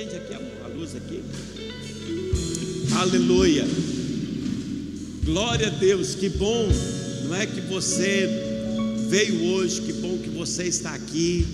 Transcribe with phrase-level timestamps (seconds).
[0.00, 1.22] Acende aqui a luz aqui.
[2.96, 3.66] Aleluia.
[5.24, 6.66] Glória a Deus, que bom,
[7.24, 8.26] não é que você
[9.10, 11.46] veio hoje, que bom que você está aqui,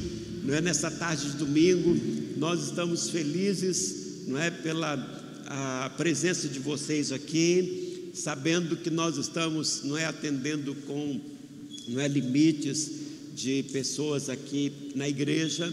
[0.45, 1.97] não é nessa tarde de domingo.
[2.37, 4.95] Nós estamos felizes, não é pela
[5.49, 11.21] a presença de vocês aqui, sabendo que nós estamos, não é atendendo com,
[11.89, 12.93] não é limites
[13.35, 15.69] de pessoas aqui na igreja,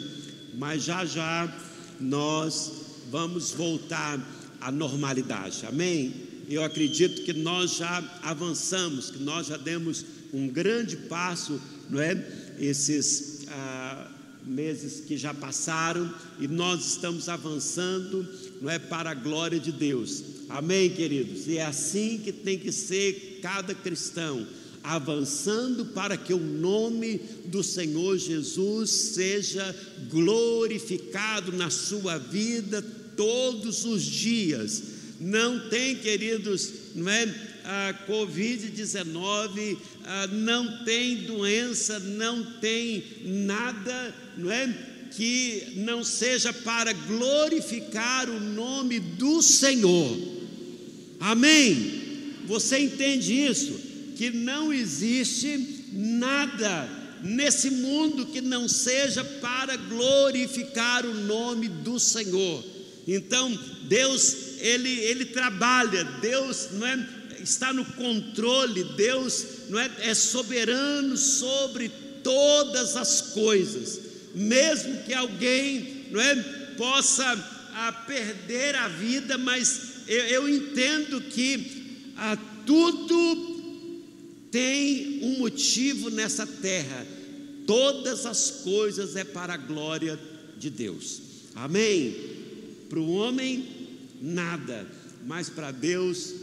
[0.55, 1.55] mas já já
[2.03, 2.71] nós
[3.09, 4.19] vamos voltar
[4.59, 5.65] à normalidade.
[5.65, 6.13] Amém?
[6.49, 12.15] Eu acredito que nós já avançamos, que nós já demos um grande passo, não é?
[12.59, 14.07] Esses ah,
[14.45, 18.27] meses que já passaram e nós estamos avançando,
[18.61, 20.23] não é para a glória de Deus.
[20.49, 21.47] Amém, queridos.
[21.47, 24.45] E é assim que tem que ser cada cristão,
[24.83, 29.73] avançando para que o nome do Senhor Jesus seja
[30.13, 32.81] glorificado na sua vida
[33.17, 34.83] todos os dias.
[35.19, 37.51] Não tem, queridos, não é?
[37.65, 39.77] A Covid-19
[40.31, 44.67] não tem doença, não tem nada, não é?
[45.15, 50.17] Que não seja para glorificar o nome do Senhor.
[51.19, 52.35] Amém?
[52.45, 53.79] Você entende isso?
[54.15, 62.63] Que não existe nada nesse mundo que não seja para glorificar o nome do Senhor.
[63.07, 67.07] Então, Deus, ele, ele trabalha, Deus não é,
[67.41, 71.89] está no controle, Deus não é, é soberano sobre
[72.23, 73.99] todas as coisas.
[74.35, 76.35] Mesmo que alguém não é,
[76.77, 77.23] possa
[77.73, 83.53] a, perder a vida, mas eu, eu entendo que a, tudo
[84.51, 87.12] tem um motivo nessa terra.
[87.65, 90.19] Todas as coisas é para a glória
[90.57, 91.21] de Deus.
[91.55, 92.15] Amém.
[92.89, 93.67] Para o homem,
[94.21, 94.87] nada,
[95.25, 96.33] mas para Deus,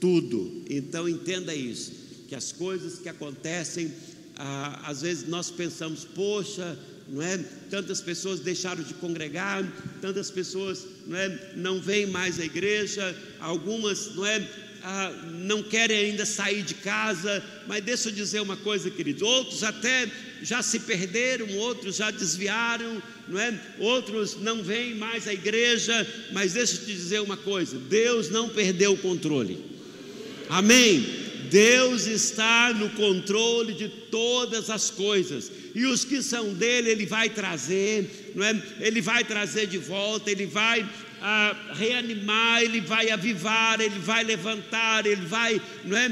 [0.00, 0.64] tudo.
[0.68, 1.92] Então entenda isso:
[2.28, 3.92] que as coisas que acontecem,
[4.36, 6.78] ah, às vezes nós pensamos, poxa,
[7.08, 7.38] não é?
[7.70, 9.62] Tantas pessoas deixaram de congregar,
[10.00, 11.52] tantas pessoas não, é?
[11.56, 14.40] não vêm mais à igreja, algumas não é?
[14.86, 19.62] Ah, não querem ainda sair de casa, mas deixa eu dizer uma coisa, queridos: outros
[19.62, 20.06] até
[20.42, 23.58] já se perderam, outros já desviaram, não é?
[23.78, 28.50] Outros não vêm mais à igreja, mas deixa eu te dizer uma coisa: Deus não
[28.50, 29.58] perdeu o controle.
[30.50, 31.24] Amém.
[31.50, 37.30] Deus está no controle de todas as coisas, e os que são dele, Ele vai
[37.30, 38.62] trazer, não é?
[38.80, 40.86] Ele vai trazer de volta, Ele vai
[41.26, 46.10] a reanimar, Ele vai avivar, Ele vai levantar, Ele vai não é,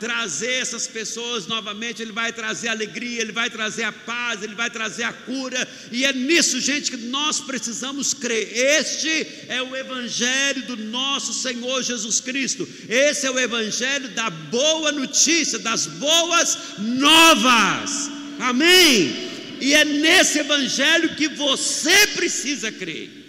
[0.00, 4.68] trazer essas pessoas novamente, Ele vai trazer alegria, Ele vai trazer a paz, Ele vai
[4.68, 8.50] trazer a cura, e é nisso, gente, que nós precisamos crer.
[8.52, 14.90] Este é o Evangelho do nosso Senhor Jesus Cristo, esse é o Evangelho da boa
[14.90, 19.30] notícia, das boas novas, amém?
[19.60, 23.19] E é nesse Evangelho que você precisa crer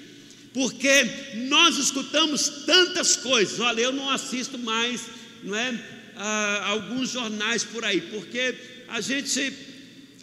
[0.54, 1.06] porque
[1.48, 3.60] nós escutamos tantas coisas.
[3.60, 5.02] Olha, eu não assisto mais,
[5.44, 5.74] não é,
[6.16, 8.56] a, alguns jornais por aí, porque
[8.88, 9.54] a gente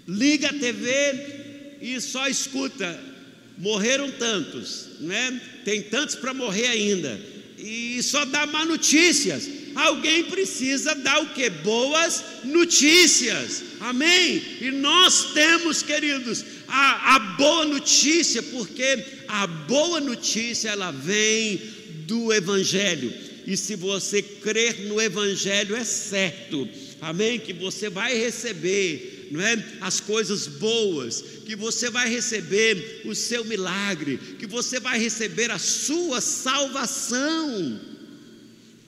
[0.06, 3.09] liga a TV e só escuta.
[3.56, 5.41] Morreram tantos, né?
[5.65, 7.21] Tem tantos para morrer ainda.
[7.59, 9.49] E só dá má notícias.
[9.75, 11.50] Alguém precisa dar o que?
[11.50, 13.65] Boas notícias.
[13.81, 14.43] Amém?
[14.61, 21.61] E nós temos, queridos, a, a boa notícia, porque a boa notícia ela vem
[22.06, 23.12] do Evangelho.
[23.47, 26.69] E se você crer no Evangelho, é certo,
[27.01, 27.39] amém?
[27.39, 29.65] Que você vai receber, não é?
[29.81, 35.59] As coisas boas, que você vai receber o seu milagre, que você vai receber a
[35.59, 37.81] sua salvação.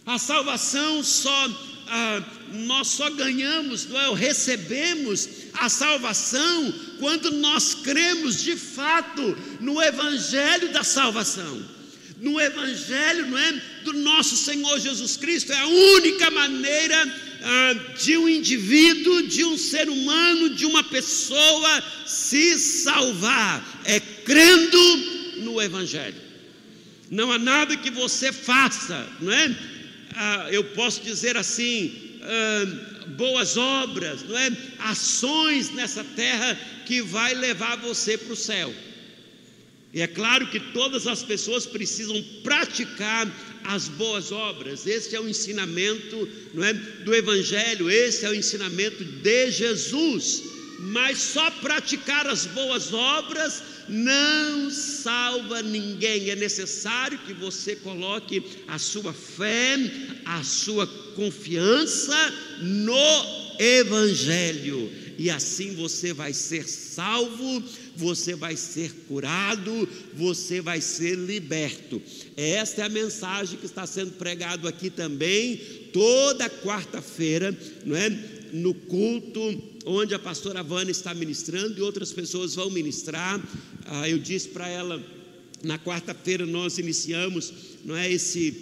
[0.04, 1.48] A salvação só
[1.92, 4.14] ah, nós só ganhamos, não é?
[4.14, 11.62] recebemos a salvação quando nós cremos de fato no Evangelho da salvação,
[12.20, 13.62] no Evangelho não é?
[13.84, 19.56] do nosso Senhor Jesus Cristo, é a única maneira ah, de um indivíduo, de um
[19.56, 24.96] ser humano, de uma pessoa se salvar, é crendo
[25.38, 26.30] no Evangelho.
[27.10, 29.56] Não há nada que você faça, não é?
[30.14, 31.92] ah, eu posso dizer assim,
[32.22, 34.50] ah, boas obras, não é?
[34.78, 38.74] Ações nessa terra que vai levar você para o céu.
[39.92, 43.30] E é claro que todas as pessoas precisam praticar
[43.64, 44.86] as boas obras.
[44.86, 50.42] Esse é o ensinamento, não é, do evangelho, esse é o ensinamento de Jesus.
[50.78, 56.30] Mas só praticar as boas obras não salva ninguém.
[56.30, 59.76] É necessário que você coloque a sua fé,
[60.24, 62.16] a sua confiança
[62.60, 64.90] no Evangelho
[65.20, 67.62] e assim você vai ser salvo,
[67.94, 72.00] você vai ser curado, você vai ser liberto.
[72.34, 75.58] Esta é a mensagem que está sendo pregado aqui também,
[75.92, 77.54] toda quarta-feira,
[77.84, 78.08] não é?
[78.54, 83.42] No culto onde a pastora Vânia está ministrando e outras pessoas vão ministrar.
[83.86, 85.02] Ah, eu disse para ela,
[85.62, 87.52] na quarta-feira nós iniciamos,
[87.84, 88.54] não é esse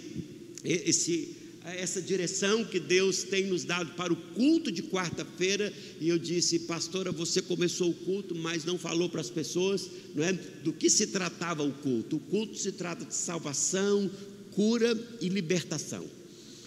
[0.63, 1.39] esse
[1.77, 6.59] essa direção que Deus tem nos dado para o culto de quarta-feira, e eu disse,
[6.59, 10.89] pastora, você começou o culto, mas não falou para as pessoas não é, do que
[10.89, 12.15] se tratava o culto.
[12.15, 14.09] O culto se trata de salvação,
[14.51, 16.18] cura e libertação.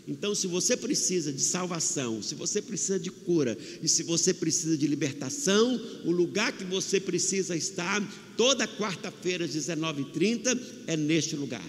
[0.06, 4.76] Então, se você precisa de salvação, se você precisa de cura e se você precisa
[4.76, 8.02] de libertação, o lugar que você precisa estar
[8.36, 10.58] toda quarta-feira às 19h30
[10.88, 11.64] é neste lugar.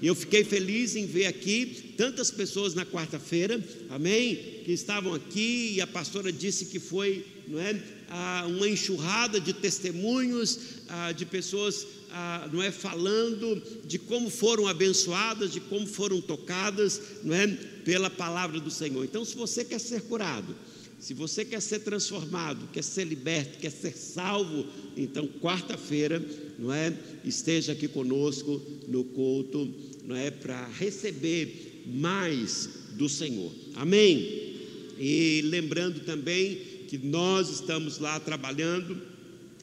[0.00, 4.36] E eu fiquei feliz em ver aqui tantas pessoas na quarta-feira, amém?
[4.64, 7.80] Que estavam aqui e a pastora disse que foi, não é?
[8.08, 10.58] Ah, uma enxurrada de testemunhos
[10.88, 12.70] ah, de pessoas, ah, não é?
[12.70, 17.73] Falando de como foram abençoadas, de como foram tocadas, não é?
[17.84, 19.04] Pela palavra do Senhor.
[19.04, 20.54] Então, se você quer ser curado,
[20.98, 24.64] se você quer ser transformado, quer ser liberto, quer ser salvo,
[24.96, 26.24] então quarta-feira,
[26.58, 26.96] não é?
[27.24, 29.70] Esteja aqui conosco no culto
[30.04, 33.52] não é, para receber mais do Senhor.
[33.74, 34.54] Amém?
[34.98, 36.56] E lembrando também
[36.88, 38.96] que nós estamos lá trabalhando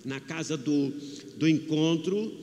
[0.03, 0.91] na casa do,
[1.37, 2.33] do encontro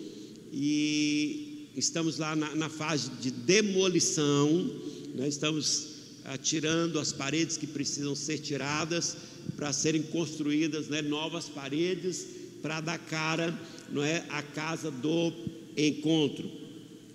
[0.53, 4.71] e estamos lá na, na fase de demolição,
[5.15, 5.99] nós estamos
[6.43, 9.17] tirando as paredes que precisam ser tiradas
[9.57, 12.27] para serem construídas né, novas paredes
[12.61, 13.59] para dar cara
[13.91, 15.33] não é, à casa do
[15.77, 16.51] encontro.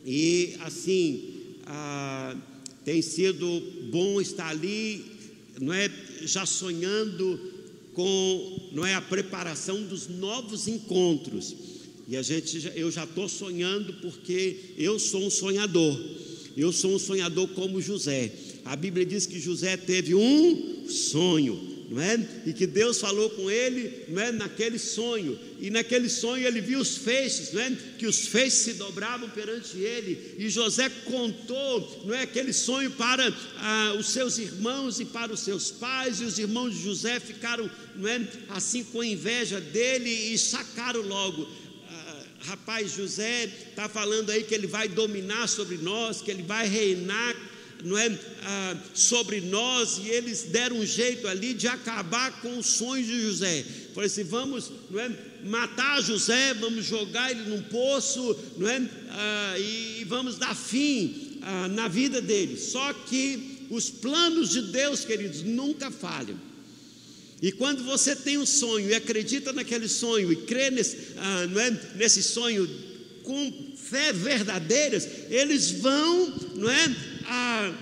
[0.06, 2.36] E assim, ah,
[2.84, 3.62] tem sido
[3.92, 5.06] bom estar ali,
[5.60, 5.90] não é,
[6.24, 7.40] já sonhando
[7.94, 11.56] com, não é, a preparação dos novos encontros.
[12.08, 15.98] E a gente, eu já estou sonhando porque eu sou um sonhador.
[16.56, 18.32] Eu sou um sonhador como José.
[18.66, 22.20] A Bíblia diz que José teve um sonho não é?
[22.46, 24.32] E que Deus falou com ele, não é?
[24.32, 27.72] Naquele sonho, e naquele sonho ele viu os feixes, não é?
[28.00, 32.24] Que os feixes se dobravam perante ele, e José contou, não é?
[32.24, 36.74] Aquele sonho para ah, os seus irmãos e para os seus pais, e os irmãos
[36.74, 38.28] de José ficaram, não é?
[38.50, 41.48] Assim com inveja dele e sacaram logo
[42.46, 47.36] rapaz, José está falando aí que ele vai dominar sobre nós, que ele vai reinar
[47.84, 52.66] não é, ah, sobre nós, e eles deram um jeito ali de acabar com os
[52.66, 53.66] sonhos de José.
[53.94, 55.12] Falei assim: vamos não é,
[55.44, 61.68] matar José, vamos jogar ele num poço, não é, ah, e vamos dar fim ah,
[61.68, 62.58] na vida dele.
[62.58, 66.40] Só que os planos de Deus, queridos, nunca falham.
[67.44, 71.98] E quando você tem um sonho e acredita naquele sonho e crê nesse, ah, é,
[71.98, 72.66] nesse sonho
[73.22, 76.96] com fé verdadeiras, eles vão, não é,
[77.26, 77.74] a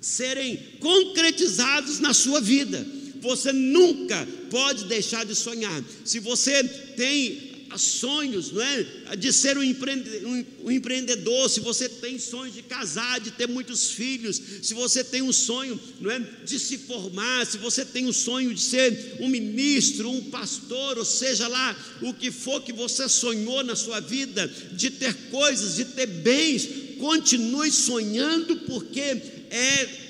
[0.00, 2.86] serem concretizados na sua vida.
[3.20, 5.82] Você nunca pode deixar de sonhar.
[6.04, 9.16] Se você tem sonhos, não é?
[9.16, 14.74] De ser um, empreendedor, se você tem sonhos de casar, de ter muitos filhos, se
[14.74, 16.18] você tem um sonho, não é?
[16.44, 21.04] De se formar, se você tem um sonho de ser um ministro, um pastor, ou
[21.04, 25.84] seja lá o que for que você sonhou na sua vida, de ter coisas, de
[25.84, 29.00] ter bens, continue sonhando, porque
[29.50, 30.07] é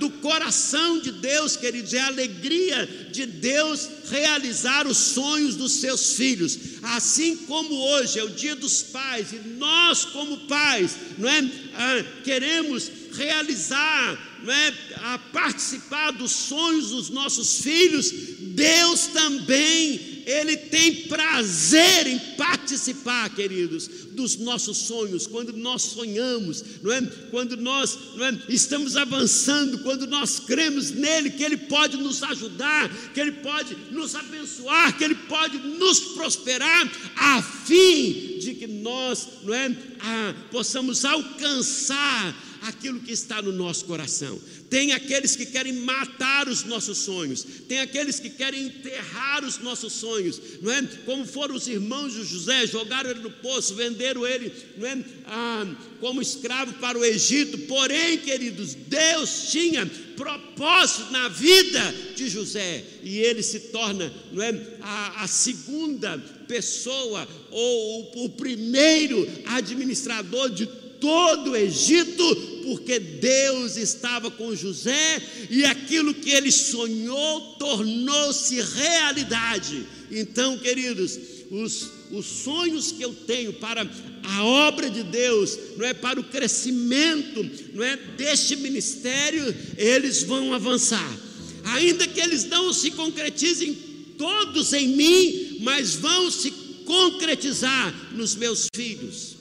[0.00, 6.14] do coração de Deus, queridos, é a alegria de Deus realizar os sonhos dos seus
[6.14, 6.58] filhos.
[6.82, 12.04] Assim como hoje é o dia dos pais, e nós, como pais, não é, ah,
[12.24, 21.06] queremos realizar, não é, a participar dos sonhos dos nossos filhos, Deus também ele tem
[21.06, 27.02] prazer em participar, queridos, dos nossos sonhos, quando nós sonhamos, não é?
[27.30, 28.38] Quando nós não é?
[28.48, 34.14] estamos avançando, quando nós cremos nele, que Ele pode nos ajudar, que Ele pode nos
[34.14, 39.76] abençoar, que Ele pode nos prosperar, a fim de que nós não é?
[40.00, 44.38] Ah, possamos alcançar aquilo que está no nosso coração.
[44.74, 49.92] Tem aqueles que querem matar os nossos sonhos, tem aqueles que querem enterrar os nossos
[49.92, 50.82] sonhos, não é?
[51.04, 54.98] Como foram os irmãos de José, jogaram ele no poço, venderam ele, não é?
[55.26, 55.64] Ah,
[56.00, 57.56] como escravo para o Egito.
[57.68, 64.60] Porém, queridos, Deus tinha propósito na vida de José e ele se torna, não é,
[64.80, 70.66] a, a segunda pessoa ou o, o primeiro administrador de
[71.04, 72.34] todo o Egito,
[72.64, 79.84] porque Deus estava com José e aquilo que ele sonhou tornou-se realidade.
[80.10, 81.18] Então, queridos,
[81.50, 83.86] os, os sonhos que eu tenho para
[84.22, 90.54] a obra de Deus, não é para o crescimento, não é deste ministério, eles vão
[90.54, 91.18] avançar.
[91.64, 93.76] Ainda que eles não se concretizem
[94.16, 96.50] todos em mim, mas vão se
[96.86, 99.33] concretizar nos meus filhos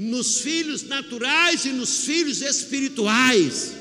[0.00, 3.72] nos filhos naturais e nos filhos espirituais.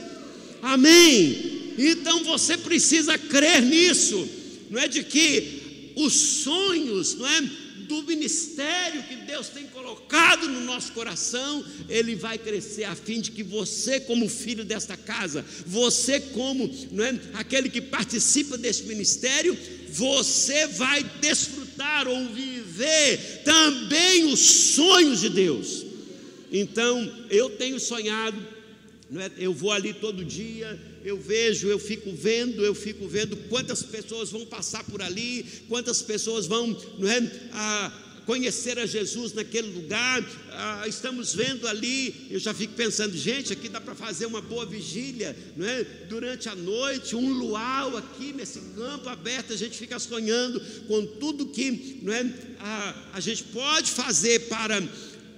[0.61, 1.73] Amém.
[1.77, 4.27] Então você precisa crer nisso,
[4.69, 7.41] não é de que os sonhos, não é
[7.88, 13.31] do ministério que Deus tem colocado no nosso coração, ele vai crescer a fim de
[13.31, 19.57] que você, como filho desta casa, você como, não é, aquele que participa desse ministério,
[19.88, 25.88] você vai desfrutar ou viver também os sonhos de Deus.
[26.51, 28.38] Então, eu tenho sonhado,
[29.15, 29.32] é?
[29.38, 34.29] eu vou ali todo dia, eu vejo, eu fico vendo, eu fico vendo quantas pessoas
[34.29, 37.22] vão passar por ali, quantas pessoas vão não é,
[38.29, 40.24] conhecer a Jesus naquele lugar.
[40.51, 44.68] Ah, estamos vendo ali, eu já fico pensando, gente, aqui dá para fazer uma boa
[44.68, 45.84] vigília, não é?
[46.08, 51.48] Durante a noite, um luau aqui nesse campo aberto, a gente fica sonhando com tudo
[51.48, 54.79] que não é, a, a gente pode fazer para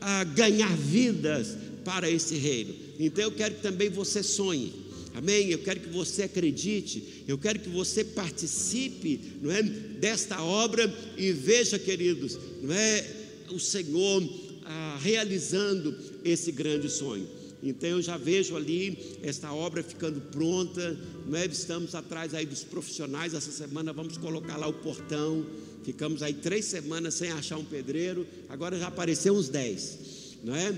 [0.01, 1.55] a ganhar vidas
[1.85, 2.73] para esse reino.
[2.99, 4.73] Então eu quero que também você sonhe.
[5.13, 5.49] Amém?
[5.49, 11.31] Eu quero que você acredite, eu quero que você participe, não é, desta obra e
[11.33, 13.05] veja, queridos, não é
[13.49, 14.23] o Senhor
[14.63, 15.93] ah, realizando
[16.23, 17.27] esse grande sonho.
[17.63, 21.45] Então eu já vejo ali esta obra ficando pronta, não é?
[21.45, 23.33] Estamos atrás aí dos profissionais.
[23.33, 25.45] Essa semana vamos colocar lá o portão,
[25.83, 30.77] Ficamos aí três semanas sem achar um pedreiro, agora já apareceu uns dez, não é?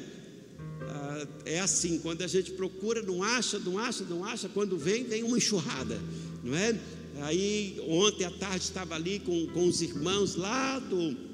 [0.82, 5.04] Ah, é assim, quando a gente procura, não acha, não acha, não acha, quando vem,
[5.04, 6.00] vem uma enxurrada,
[6.42, 6.80] não é?
[7.22, 11.34] Aí ontem à tarde estava ali com, com os irmãos lá do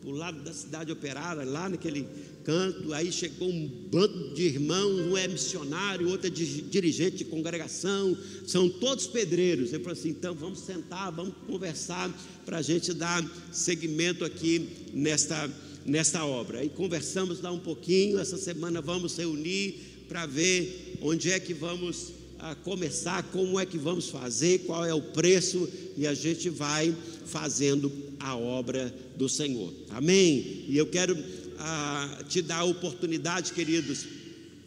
[0.00, 2.08] para o lado da cidade operária, lá naquele
[2.44, 8.16] canto, aí chegou um bando de irmãos, um é missionário, outro é dirigente de congregação,
[8.46, 9.72] são todos pedreiros.
[9.72, 12.10] Eu falei assim: então vamos sentar, vamos conversar
[12.44, 15.50] para a gente dar seguimento aqui nesta,
[15.84, 16.60] nesta obra.
[16.60, 22.20] Aí conversamos lá um pouquinho, essa semana vamos reunir para ver onde é que vamos
[22.40, 26.94] a começar, como é que vamos fazer, qual é o preço, e a gente vai
[27.26, 29.72] fazendo a obra do Senhor.
[29.90, 30.64] Amém?
[30.66, 31.16] E eu quero
[31.60, 34.06] ah, te dar a oportunidade, queridos,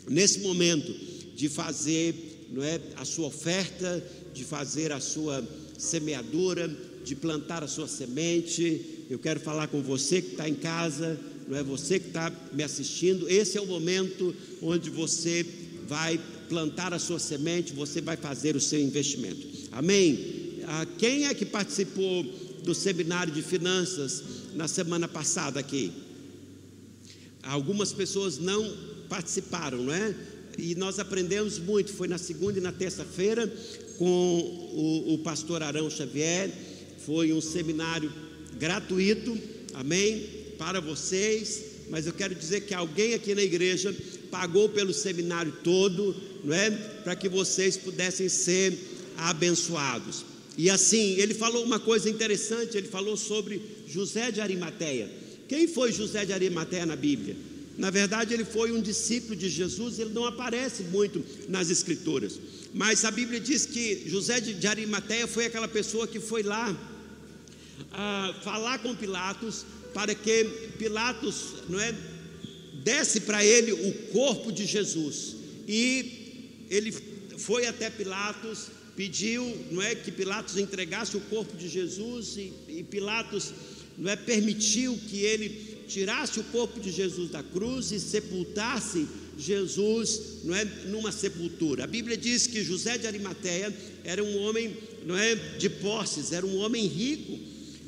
[0.08, 0.94] nesse momento,
[1.36, 5.44] de fazer não é, a sua oferta, de fazer a sua
[5.78, 6.70] semeadura,
[7.04, 9.06] de plantar a sua semente.
[9.10, 12.64] Eu quero falar com você que está em casa, não é você que está me
[12.64, 13.28] assistindo.
[13.30, 15.46] Esse é o momento onde você
[15.88, 19.48] vai plantar a sua semente, você vai fazer o seu investimento.
[19.72, 20.60] Amém?
[20.66, 22.24] Ah, quem é que participou
[22.64, 24.24] do seminário de finanças
[24.54, 25.92] na semana passada aqui?
[27.44, 28.76] Algumas pessoas não
[29.10, 30.16] participaram, não é?
[30.58, 31.92] E nós aprendemos muito.
[31.94, 33.52] Foi na segunda e na terça-feira
[33.98, 36.50] com o, o pastor Arão Xavier.
[37.06, 38.12] Foi um seminário
[38.58, 39.38] gratuito,
[39.74, 40.26] amém?
[40.58, 41.64] Para vocês.
[41.90, 43.96] Mas eu quero dizer que alguém aqui na igreja
[44.32, 46.72] pagou pelo seminário todo, não é?
[47.04, 48.78] Para que vocês pudessem ser
[49.18, 50.26] abençoados.
[50.58, 55.23] E assim, ele falou uma coisa interessante, ele falou sobre José de Arimateia.
[55.48, 57.36] Quem foi José de Arimateia na Bíblia?
[57.78, 62.40] Na verdade, ele foi um discípulo de Jesus, ele não aparece muito nas Escrituras.
[62.74, 66.76] Mas a Bíblia diz que José de Arimateia foi aquela pessoa que foi lá
[67.92, 70.46] a falar com Pilatos para que
[70.78, 71.94] Pilatos não é,
[72.84, 75.36] desse para ele o corpo de Jesus.
[75.68, 76.92] E ele
[77.38, 82.84] foi até Pilatos, pediu, não é, que Pilatos entregasse o corpo de Jesus e, e
[82.84, 83.54] Pilatos,
[83.98, 89.08] não é, permitiu que ele tirasse o corpo de Jesus da cruz e sepultasse
[89.38, 91.84] Jesus, não é, numa sepultura.
[91.84, 96.46] A Bíblia diz que José de Arimateia era um homem, não é, de posses, era
[96.46, 97.40] um homem rico.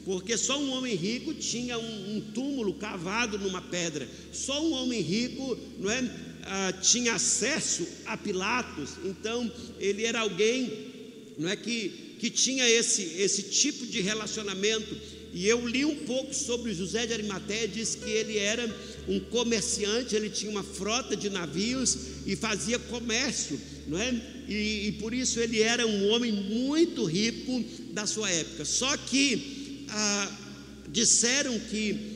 [0.03, 5.01] porque só um homem rico tinha um, um túmulo cavado numa pedra, só um homem
[5.01, 6.11] rico não é,
[6.43, 10.93] ah, tinha acesso a Pilatos, então ele era alguém
[11.37, 14.95] não é, que, que tinha esse, esse tipo de relacionamento.
[15.35, 18.73] E eu li um pouco sobre José de Arimateia, diz que ele era
[19.05, 24.13] um comerciante, ele tinha uma frota de navios e fazia comércio, não é?
[24.47, 27.61] E, e por isso ele era um homem muito rico
[27.91, 28.63] da sua época.
[28.63, 30.37] Só que ah,
[30.87, 32.15] disseram que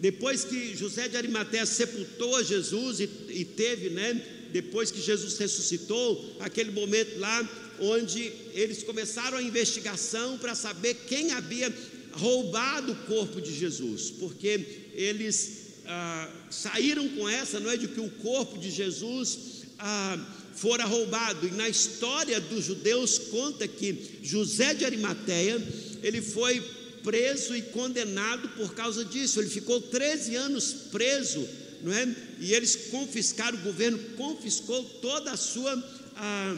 [0.00, 4.18] depois que José de Arimateia sepultou Jesus e, e teve, né?
[4.50, 7.46] Depois que Jesus ressuscitou, aquele momento lá
[7.80, 11.70] onde eles começaram a investigação para saber quem havia
[12.16, 18.00] roubado o corpo de Jesus, porque eles ah, saíram com essa, não é, de que
[18.00, 19.38] o corpo de Jesus
[19.78, 20.18] ah,
[20.54, 21.46] fora roubado.
[21.46, 25.62] E na história dos judeus conta que José de Arimateia
[26.02, 26.60] ele foi
[27.02, 29.40] preso e condenado por causa disso.
[29.40, 31.46] Ele ficou 13 anos preso,
[31.82, 32.08] não é?
[32.40, 35.72] E eles confiscaram, o governo confiscou toda a sua
[36.16, 36.56] a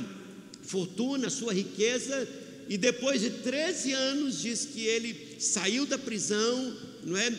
[0.62, 2.28] fortuna, a sua riqueza,
[2.68, 7.34] e depois de 13 anos diz que ele saiu da prisão, não é?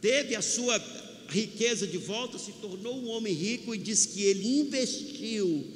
[0.00, 0.80] teve a sua
[1.28, 5.66] riqueza de volta, se tornou um homem rico e diz que ele investiu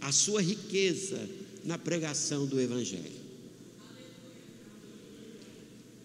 [0.00, 1.28] a sua riqueza
[1.64, 3.22] na pregação do Evangelho.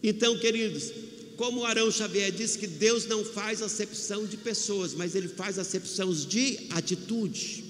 [0.01, 0.93] Então, queridos,
[1.35, 6.13] como Arão Xavier disse que Deus não faz acepção de pessoas, mas ele faz acepção
[6.13, 7.66] de atitude.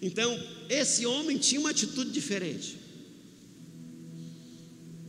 [0.00, 0.38] Então,
[0.68, 2.76] esse homem tinha uma atitude diferente.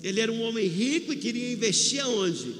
[0.01, 2.53] Ele era um homem rico e queria investir aonde?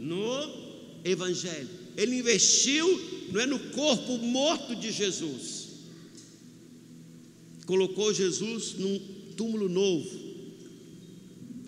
[0.00, 1.68] No Evangelho.
[1.96, 2.86] Ele investiu
[3.30, 5.68] não é no corpo morto de Jesus.
[7.66, 8.98] Colocou Jesus num
[9.36, 10.28] túmulo novo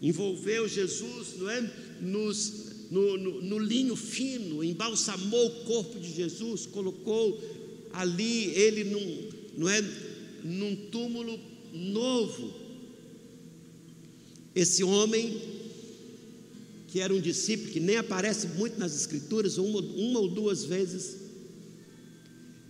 [0.00, 1.70] envolveu Jesus, não é?
[2.00, 2.52] Nos,
[2.90, 7.38] no, no, no linho fino, embalsamou o corpo de Jesus, colocou
[7.92, 9.82] ali ele num, não é?
[10.42, 11.38] num túmulo
[11.72, 12.52] novo.
[14.54, 15.40] Esse homem,
[16.88, 21.16] que era um discípulo, que nem aparece muito nas Escrituras, uma, uma ou duas vezes,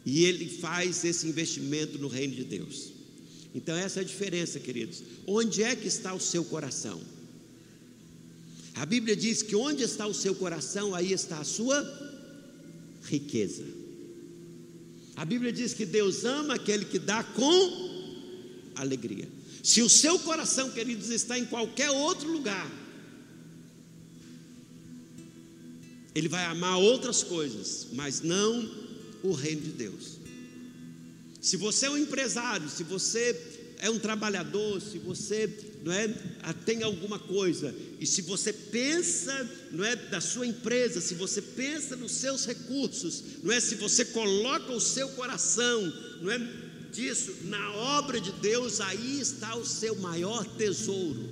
[0.05, 2.93] e ele faz esse investimento no reino de Deus.
[3.55, 5.03] Então, essa é a diferença, queridos.
[5.27, 7.01] Onde é que está o seu coração?
[8.75, 11.83] A Bíblia diz que onde está o seu coração, aí está a sua
[13.03, 13.80] riqueza.
[15.21, 19.29] A Bíblia diz que Deus ama aquele que dá com alegria.
[19.63, 22.67] Se o seu coração, queridos, está em qualquer outro lugar,
[26.15, 28.67] ele vai amar outras coisas, mas não
[29.23, 30.17] o reino de Deus.
[31.39, 33.35] Se você é um empresário, se você
[33.81, 35.49] é um trabalhador, se você
[35.83, 36.09] não é,
[36.67, 41.97] tem alguma coisa, e se você pensa, não é, da sua empresa, se você pensa
[41.97, 46.39] nos seus recursos, não é, se você coloca o seu coração, não é,
[46.93, 51.31] disso na obra de Deus, aí está o seu maior tesouro.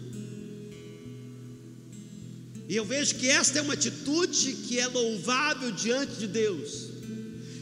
[2.66, 6.88] E eu vejo que esta é uma atitude que é louvável diante de Deus.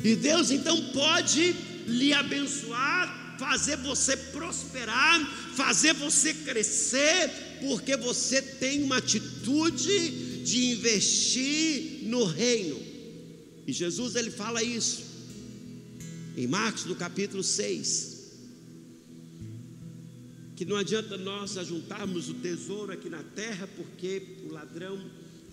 [0.03, 1.55] E Deus então pode
[1.87, 12.05] lhe abençoar fazer você prosperar, fazer você crescer, porque você tem uma atitude de investir
[12.05, 12.81] no reino.
[13.67, 15.05] E Jesus ele fala isso
[16.37, 18.17] em Marcos no capítulo 6.
[20.55, 24.99] Que não adianta nós ajuntarmos o tesouro aqui na terra, porque o ladrão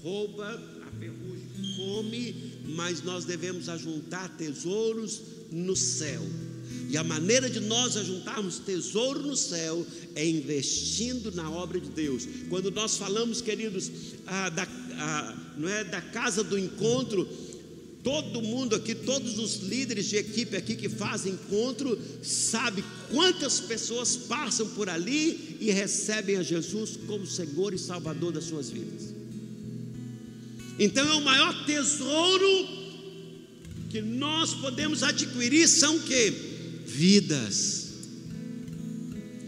[0.01, 0.45] rouba,
[0.85, 1.43] a ferrugem
[1.77, 6.21] come, mas nós devemos ajuntar tesouros no céu.
[6.93, 12.27] E a maneira de nós ajuntarmos tesouro no céu é investindo na obra de Deus.
[12.49, 13.89] Quando nós falamos, queridos,
[14.27, 14.67] ah, da,
[14.99, 17.27] ah, não é, da casa do encontro,
[18.03, 24.15] todo mundo aqui, todos os líderes de equipe aqui que fazem encontro, sabe quantas pessoas
[24.15, 29.15] passam por ali e recebem a Jesus como Senhor e Salvador das suas vidas.
[30.77, 32.67] Então é o maior tesouro
[33.89, 36.52] que nós podemos adquirir são que
[36.93, 37.87] vidas.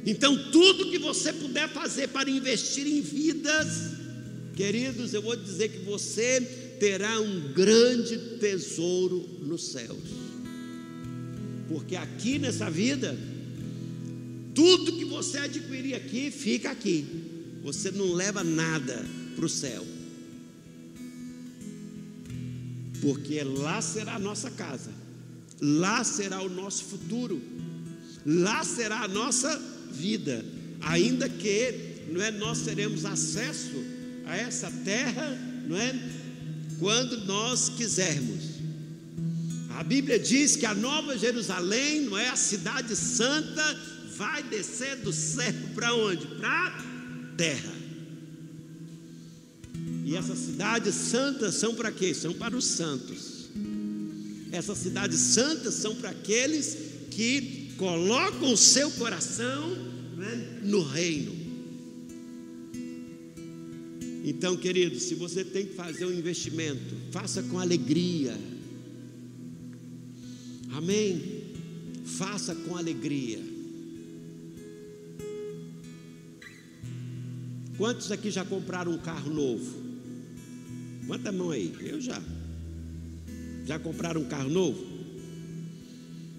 [0.05, 3.67] Então, tudo que você puder fazer para investir em vidas,
[4.55, 6.41] queridos, eu vou dizer que você
[6.79, 10.03] terá um grande tesouro nos céus.
[11.67, 13.17] Porque aqui nessa vida,
[14.53, 17.05] tudo que você adquirir aqui, fica aqui.
[17.63, 19.05] Você não leva nada
[19.36, 19.86] para o céu.
[23.01, 25.04] Porque lá será a nossa casa.
[25.61, 27.41] Lá será o nosso futuro,
[28.25, 29.57] lá será a nossa
[29.91, 30.43] vida,
[30.81, 33.83] ainda que não é, nós teremos acesso
[34.25, 35.37] a essa terra,
[35.67, 35.93] não é,
[36.79, 38.55] quando nós quisermos.
[39.77, 43.79] A Bíblia diz que a Nova Jerusalém, não é a cidade santa,
[44.17, 46.25] vai descer do céu para onde?
[46.25, 47.73] Para a terra.
[50.05, 52.13] E essas cidades santas são para quê?
[52.13, 53.34] São para os santos.
[54.55, 56.77] Essas cidades santas são para aqueles
[57.11, 59.69] que colocam o seu coração
[60.17, 61.45] né, no reino.
[64.23, 68.35] Então, querido, se você tem que fazer um investimento, faça com alegria
[70.75, 71.43] Amém?
[72.03, 73.39] Faça com alegria.
[77.77, 79.73] Quantos aqui já compraram um carro novo?
[81.07, 81.73] Quanta mão aí?
[81.79, 82.21] Eu já.
[83.65, 84.86] Já compraram um carro novo?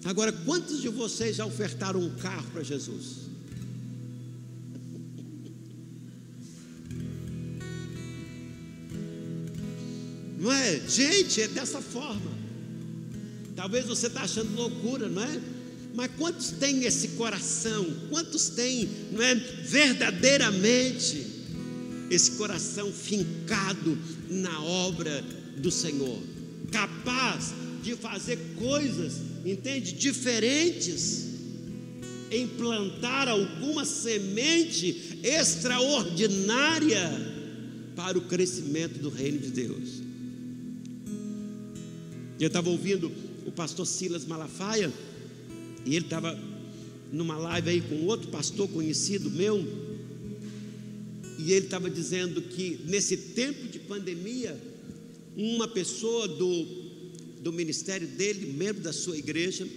[0.05, 3.27] Agora, quantos de vocês já ofertaram um carro para Jesus?
[10.39, 10.79] Não é?
[10.87, 12.31] Gente, é dessa forma.
[13.55, 15.41] Talvez você está achando loucura, não é?
[15.93, 17.85] Mas quantos têm esse coração?
[18.09, 21.25] Quantos têm, não é, verdadeiramente
[22.09, 23.97] esse coração fincado
[24.29, 25.21] na obra
[25.57, 26.21] do Senhor,
[26.71, 31.27] capaz de fazer coisas, entende, diferentes,
[32.31, 37.35] implantar alguma semente extraordinária
[37.95, 40.01] para o crescimento do reino de Deus.
[42.39, 43.11] Eu estava ouvindo
[43.45, 44.91] o pastor Silas Malafaia,
[45.85, 46.37] e ele estava
[47.11, 49.65] numa live aí com outro pastor conhecido meu,
[51.39, 54.59] e ele estava dizendo que nesse tempo de pandemia,
[55.37, 56.65] uma pessoa do,
[57.41, 59.67] do ministério dele, membro da sua igreja,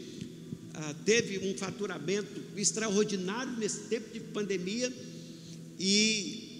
[0.72, 4.90] ah, teve um faturamento extraordinário nesse tempo de pandemia
[5.78, 6.50] e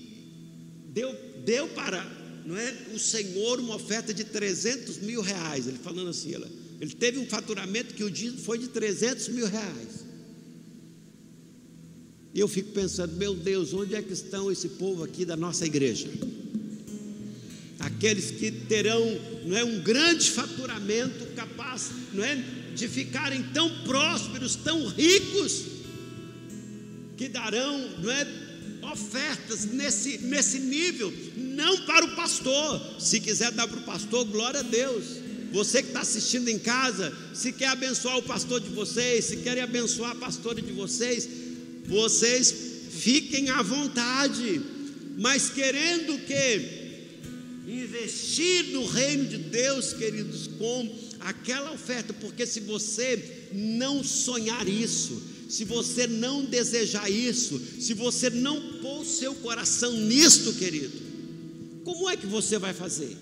[0.93, 5.67] deu, deu para não é, o Senhor uma oferta de 300 mil reais.
[5.67, 6.49] Ele falando assim, ela,
[6.81, 10.05] ele teve um faturamento que o dia foi de 300 mil reais.
[12.35, 15.67] E eu fico pensando, meu Deus, onde é que estão esse povo aqui da nossa
[15.67, 16.09] igreja?
[18.01, 22.43] Aqueles que terão, não é, um grande faturamento capaz, não é,
[22.75, 25.65] de ficarem tão prósperos, tão ricos,
[27.15, 28.27] que darão, não é,
[28.91, 32.81] ofertas nesse, nesse nível, não para o pastor.
[32.99, 35.05] Se quiser dar para o pastor, glória a Deus.
[35.53, 39.63] Você que está assistindo em casa, se quer abençoar o pastor de vocês, se querem
[39.63, 41.29] abençoar a pastora de vocês,
[41.85, 42.55] vocês
[42.93, 44.63] fiquem à vontade,
[45.19, 46.80] mas querendo que
[47.71, 55.23] investir no reino de Deus, queridos, com aquela oferta, porque se você não sonhar isso,
[55.49, 60.99] se você não desejar isso, se você não pôr seu coração nisto, querido,
[61.85, 63.17] como é que você vai fazer?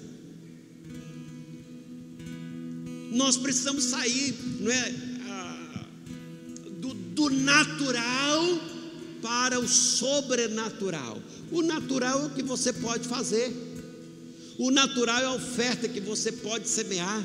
[3.10, 4.94] Nós precisamos sair não é,
[6.78, 8.60] do, do natural
[9.22, 11.20] para o sobrenatural.
[11.50, 13.50] O natural é o que você pode fazer,
[14.58, 17.22] o natural é a oferta que você pode semear.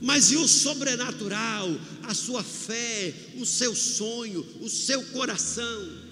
[0.00, 1.68] Mas e o sobrenatural,
[2.02, 6.02] a sua fé, o seu sonho, o seu coração?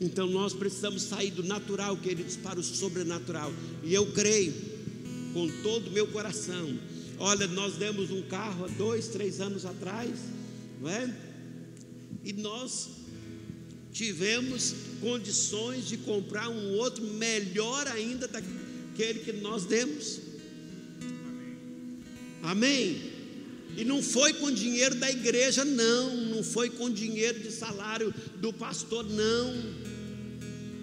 [0.00, 3.52] Então nós precisamos sair do natural, queridos, para o sobrenatural.
[3.84, 4.54] E eu creio,
[5.34, 6.78] com todo o meu coração,
[7.18, 10.10] Olha, nós demos um carro há dois, três anos atrás,
[10.80, 11.14] não é?
[12.22, 12.88] E nós
[13.92, 18.65] tivemos condições de comprar um outro melhor ainda daquele
[18.96, 20.20] que nós demos.
[22.42, 23.12] Amém?
[23.76, 28.52] E não foi com dinheiro da igreja, não, não foi com dinheiro de salário do
[28.52, 29.54] pastor, não.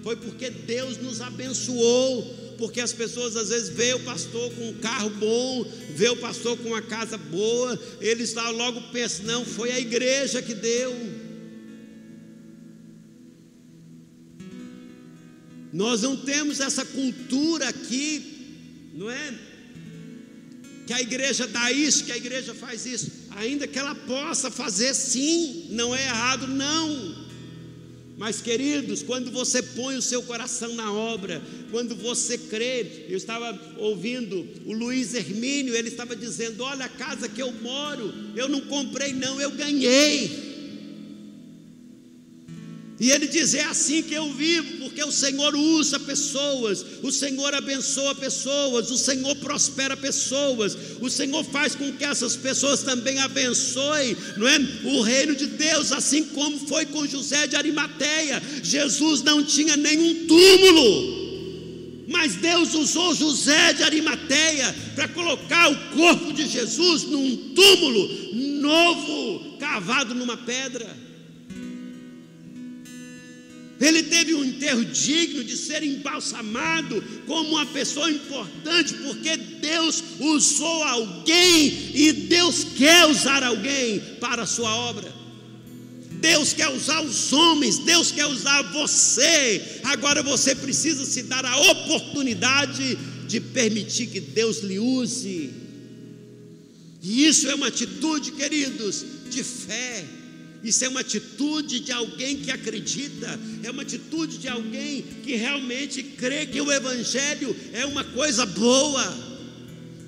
[0.04, 4.74] Foi porque Deus nos abençoou porque as pessoas às vezes veem o pastor com um
[4.76, 9.80] carro bom, vê o pastor com uma casa boa, eles logo pensam, não, foi a
[9.80, 10.94] igreja que deu.
[15.74, 19.34] Nós não temos essa cultura aqui, não é?
[20.86, 24.94] Que a igreja dá isso, que a igreja faz isso, ainda que ela possa fazer
[24.94, 27.24] sim, não é errado, não.
[28.16, 33.60] Mas, queridos, quando você põe o seu coração na obra, quando você crê, eu estava
[33.78, 38.62] ouvindo o Luiz Hermínio, ele estava dizendo: Olha, a casa que eu moro, eu não
[38.62, 40.43] comprei, não, eu ganhei.
[43.04, 47.54] E ele diz: É assim que eu vivo, porque o Senhor usa pessoas, o Senhor
[47.54, 54.16] abençoa pessoas, o Senhor prospera pessoas, o Senhor faz com que essas pessoas também abençoem,
[54.38, 54.58] não é?
[54.86, 58.42] O reino de Deus, assim como foi com José de Arimateia.
[58.64, 66.32] Jesus não tinha nenhum túmulo, mas Deus usou José de Arimateia para colocar o corpo
[66.32, 71.03] de Jesus num túmulo novo, cavado numa pedra.
[73.80, 80.84] Ele teve um enterro digno de ser embalsamado como uma pessoa importante, porque Deus usou
[80.84, 85.24] alguém e Deus quer usar alguém para a sua obra.
[86.12, 89.62] Deus quer usar os homens, Deus quer usar você.
[89.84, 95.52] Agora você precisa se dar a oportunidade de permitir que Deus lhe use.
[97.02, 100.06] E isso é uma atitude, queridos, de fé.
[100.64, 106.02] Isso é uma atitude de alguém que acredita, é uma atitude de alguém que realmente
[106.02, 109.34] crê que o Evangelho é uma coisa boa,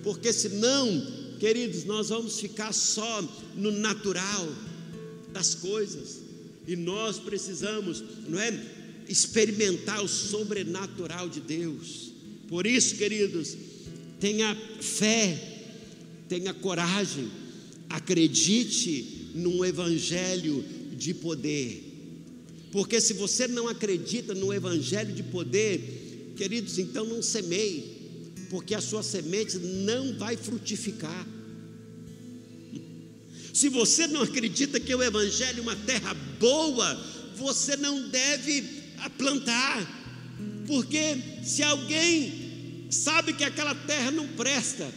[0.02, 1.06] porque senão,
[1.40, 3.22] queridos, nós vamos ficar só
[3.56, 4.48] no natural
[5.34, 6.22] das coisas,
[6.66, 8.58] e nós precisamos, não é?
[9.10, 12.14] Experimentar o sobrenatural de Deus,
[12.48, 13.58] por isso, queridos,
[14.22, 15.38] tenha fé,
[16.30, 17.30] tenha coragem,
[17.90, 20.64] acredite num evangelho
[20.98, 21.84] de poder.
[22.72, 27.84] Porque se você não acredita no evangelho de poder, queridos, então não semeie,
[28.50, 31.28] porque a sua semente não vai frutificar.
[33.54, 36.94] Se você não acredita que o evangelho é uma terra boa,
[37.38, 38.62] você não deve
[39.18, 40.04] plantar.
[40.68, 44.92] Porque se alguém sabe que aquela terra não presta,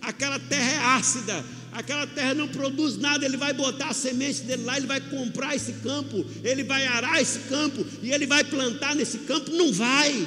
[0.00, 4.64] aquela terra é ácida, aquela terra não produz nada, ele vai botar a semente dele
[4.64, 8.94] lá, ele vai comprar esse campo, ele vai arar esse campo e ele vai plantar
[8.94, 10.26] nesse campo, não vai.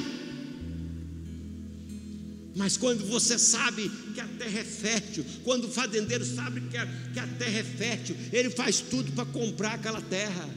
[2.56, 6.86] Mas quando você sabe que a terra é fértil, quando o fazendeiro sabe que a,
[7.14, 10.50] que a terra é fértil, ele faz tudo para comprar aquela terra.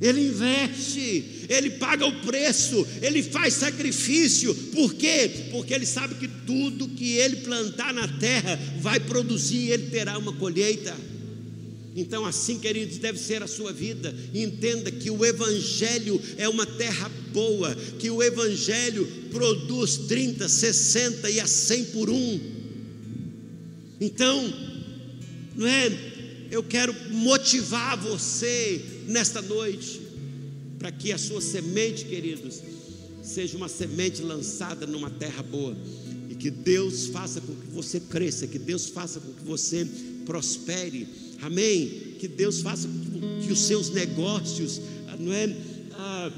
[0.00, 4.54] Ele investe, ele paga o preço, ele faz sacrifício.
[4.72, 5.30] Por quê?
[5.52, 10.32] Porque ele sabe que tudo que ele plantar na terra vai produzir, ele terá uma
[10.32, 10.94] colheita.
[11.96, 14.12] Então, assim, queridos, deve ser a sua vida.
[14.34, 21.38] Entenda que o Evangelho é uma terra boa, que o Evangelho produz 30, 60 e
[21.38, 22.40] a 100 por um.
[24.00, 24.52] Então,
[25.54, 25.92] não é?
[26.50, 30.00] Eu quero motivar você nesta noite,
[30.78, 32.60] para que a sua semente, queridos,
[33.22, 35.76] seja uma semente lançada numa terra boa,
[36.28, 39.86] e que Deus faça com que você cresça, que Deus faça com que você
[40.26, 41.08] prospere,
[41.40, 42.16] amém?
[42.18, 45.56] Que Deus faça com que os seus negócios, ah, não é,
[45.92, 46.32] ah,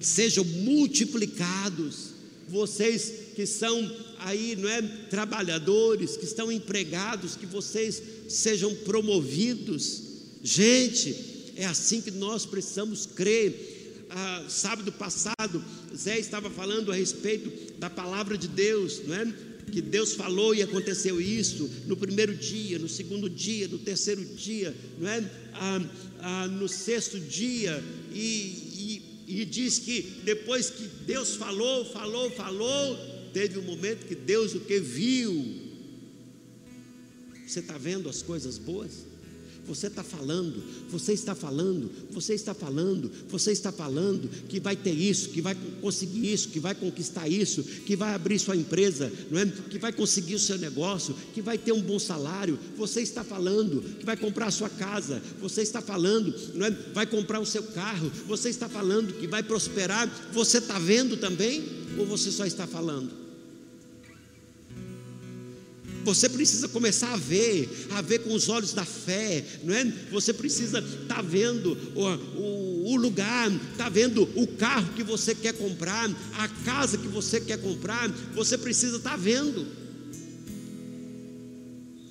[0.00, 2.14] sejam multiplicados,
[2.48, 10.02] vocês que são aí, não é, trabalhadores, que estão empregados, que vocês sejam promovidos,
[10.42, 13.74] gente, é assim que nós precisamos crer.
[14.08, 15.64] Ah, sábado passado,
[15.94, 19.34] Zé estava falando a respeito da palavra de Deus, não é?
[19.72, 24.72] Que Deus falou e aconteceu isso no primeiro dia, no segundo dia, no terceiro dia,
[25.00, 25.30] não é?
[25.54, 25.82] Ah,
[26.20, 32.96] ah, no sexto dia, e, e, e diz que depois que Deus falou, falou, falou,
[33.32, 35.66] teve um momento que Deus o que viu.
[37.44, 39.05] Você está vendo as coisas boas?
[39.66, 44.92] Você está falando, você está falando, você está falando, você está falando que vai ter
[44.92, 49.40] isso, que vai conseguir isso, que vai conquistar isso, que vai abrir sua empresa, não
[49.40, 49.46] é?
[49.46, 52.58] que vai conseguir o seu negócio, que vai ter um bom salário.
[52.76, 56.70] Você está falando que vai comprar a sua casa, você está falando, não é?
[56.70, 60.06] vai comprar o seu carro, você está falando que vai prosperar.
[60.32, 61.64] Você está vendo também
[61.98, 63.25] ou você só está falando?
[66.06, 69.84] Você precisa começar a ver, a ver com os olhos da fé, não é?
[70.12, 72.04] Você precisa estar tá vendo o,
[72.40, 77.40] o, o lugar, está vendo o carro que você quer comprar, a casa que você
[77.40, 78.08] quer comprar.
[78.36, 79.66] Você precisa estar tá vendo.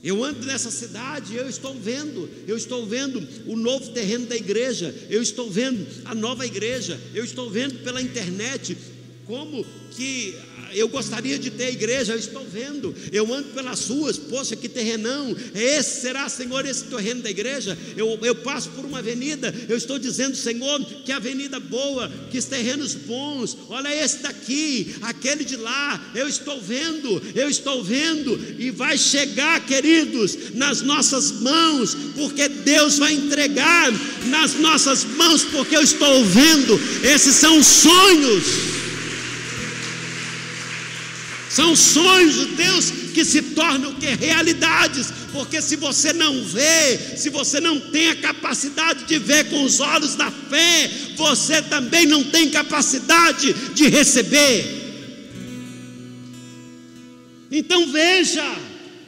[0.03, 4.93] Eu ando nessa cidade, eu estou vendo, eu estou vendo o novo terreno da igreja,
[5.09, 8.77] eu estou vendo a nova igreja, eu estou vendo pela internet
[9.25, 10.35] como que
[10.73, 15.35] eu gostaria de ter igreja, eu estou vendo, eu ando pelas ruas, poxa, que terrenão,
[15.53, 17.77] esse será, Senhor, esse terreno da igreja?
[17.95, 22.93] Eu, eu passo por uma avenida, eu estou dizendo, Senhor, que avenida boa, que terrenos
[22.93, 28.97] bons, olha esse daqui, aquele de lá, eu estou vendo, eu estou vendo, e vai
[28.97, 33.91] chegar, queridos, nas nossas mãos, porque Deus vai entregar
[34.27, 38.74] nas nossas mãos, porque eu estou vendo, esses são sonhos.
[41.55, 47.29] São sonhos de Deus que se tornam que realidades, porque se você não vê, se
[47.29, 52.25] você não tem a capacidade de ver com os olhos da fé, você também não
[52.25, 54.65] tem capacidade de receber.
[57.49, 58.43] Então veja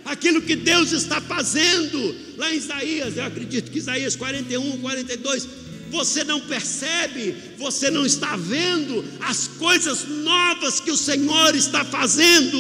[0.06, 5.48] aquilo que Deus está fazendo lá em Isaías, eu acredito que Isaías 41, 42
[5.90, 12.60] você não percebe, você não está vendo as coisas novas que o Senhor está fazendo.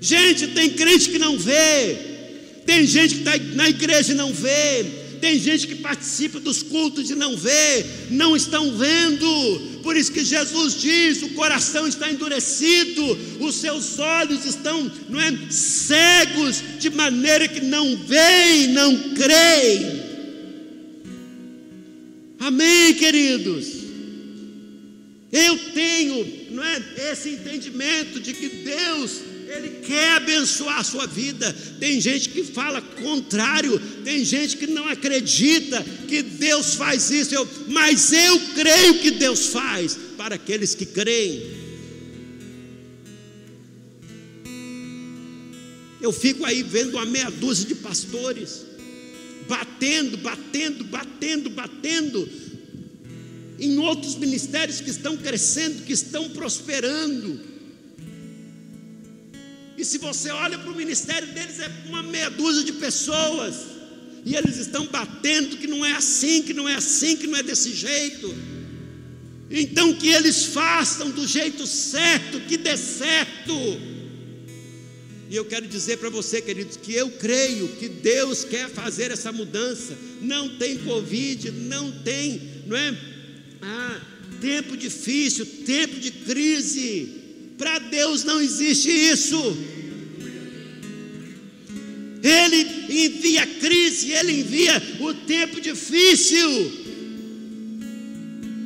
[0.00, 1.96] Gente, tem crente que não vê,
[2.66, 4.84] tem gente que está na igreja e não vê,
[5.20, 9.80] tem gente que participa dos cultos e não vê, não estão vendo.
[9.82, 15.32] Por isso que Jesus diz: o coração está endurecido, os seus olhos estão, não é,
[15.50, 19.99] cegos, de maneira que não veem, não creem.
[22.40, 23.66] Amém, queridos?
[25.30, 31.52] Eu tenho, não é, esse entendimento de que Deus ele quer abençoar a sua vida.
[31.78, 37.46] Tem gente que fala contrário, tem gente que não acredita que Deus faz isso, eu,
[37.68, 41.60] mas eu creio que Deus faz para aqueles que creem.
[46.00, 48.69] Eu fico aí vendo uma meia dúzia de pastores
[49.50, 52.28] batendo, batendo, batendo, batendo
[53.58, 57.40] em outros ministérios que estão crescendo, que estão prosperando.
[59.76, 63.56] E se você olha para o ministério deles, é uma meia dúzia de pessoas,
[64.24, 67.42] e eles estão batendo que não é assim, que não é assim, que não é
[67.42, 68.32] desse jeito.
[69.50, 73.52] Então que eles façam do jeito certo, que dê certo.
[75.30, 79.30] E eu quero dizer para você, queridos, que eu creio que Deus quer fazer essa
[79.30, 79.96] mudança.
[80.20, 82.98] Não tem Covid, não tem, não é?
[83.62, 84.00] Ah,
[84.40, 87.08] tempo difícil, tempo de crise.
[87.56, 89.56] Para Deus não existe isso.
[92.24, 96.79] Ele envia crise, ele envia o tempo difícil.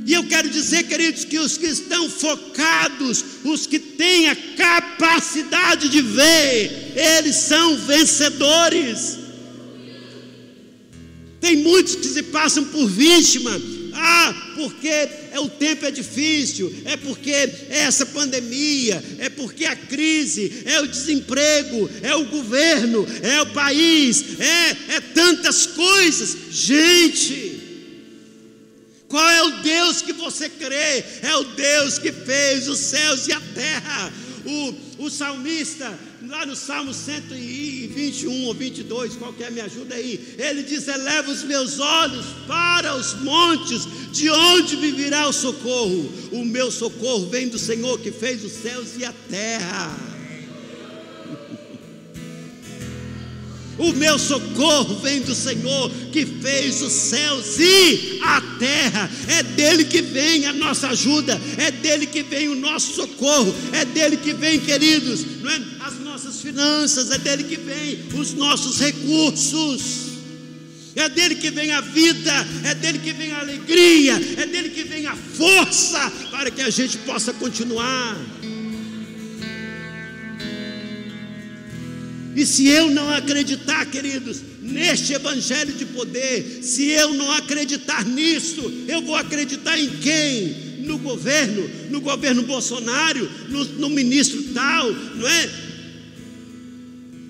[0.07, 5.89] E eu quero dizer, queridos, que os que estão focados, os que têm a capacidade
[5.89, 9.19] de ver, eles são vencedores.
[11.41, 13.61] Tem muitos que se passam por vítima.
[13.97, 19.77] Ah, porque é, o tempo é difícil, é porque é essa pandemia, é porque a
[19.77, 26.37] crise, é o desemprego, é o governo, é o país, é, é tantas coisas.
[26.51, 27.54] Gente,
[29.15, 31.05] qual é o Deus que você crê?
[31.23, 34.13] É o Deus que fez os céus e a terra.
[34.45, 35.97] O, o salmista,
[36.27, 41.79] lá no Salmo 121 ou 22, qualquer me ajuda aí, ele diz: Eleva os meus
[41.79, 46.13] olhos para os montes, de onde me virá o socorro?
[46.33, 50.14] O meu socorro vem do Senhor que fez os céus e a terra.
[53.79, 59.11] O meu socorro vem do Senhor que fez os céus e a terra.
[59.29, 63.85] É dele que vem a nossa ajuda, é dele que vem o nosso socorro, é
[63.85, 65.61] dele que vem, queridos, não é?
[65.81, 70.15] as nossas finanças, é dele que vem os nossos recursos.
[70.97, 72.33] É dele que vem a vida,
[72.63, 76.71] é dele que vem a alegria, é dele que vem a força para que a
[76.71, 78.17] gente possa continuar.
[82.35, 88.61] E se eu não acreditar, queridos, neste evangelho de poder, se eu não acreditar nisso,
[88.89, 90.65] eu vou acreditar em quem?
[90.85, 95.65] No governo, no governo Bolsonaro, no, no ministro tal, não é?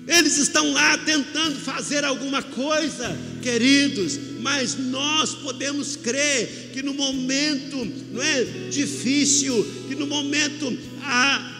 [0.07, 7.91] Eles estão lá tentando fazer alguma coisa, queridos, mas nós podemos crer que no momento,
[8.11, 11.54] não é, difícil, que no momento ah,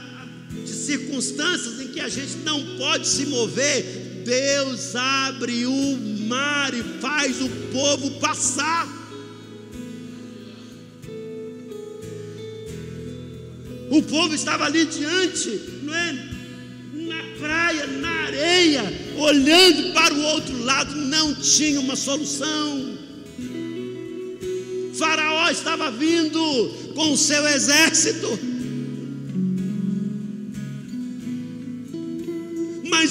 [0.63, 6.83] de circunstâncias em que a gente não pode se mover, Deus abre o mar e
[6.99, 8.87] faz o povo passar.
[13.91, 15.49] O povo estava ali diante,
[15.83, 16.13] não é?
[16.93, 18.83] Na praia, na areia,
[19.17, 22.97] olhando para o outro lado, não tinha uma solução.
[24.95, 26.39] Faraó estava vindo
[26.95, 28.54] com o seu exército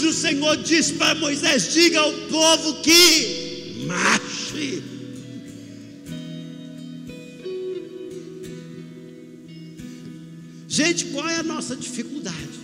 [0.06, 4.82] o Senhor disse para Moisés: diga ao povo que marche.
[10.68, 12.58] Gente, qual é a nossa dificuldade?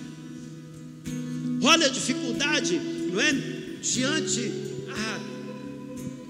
[1.63, 2.77] Olha a dificuldade,
[3.13, 3.33] não é?
[3.81, 4.53] Diante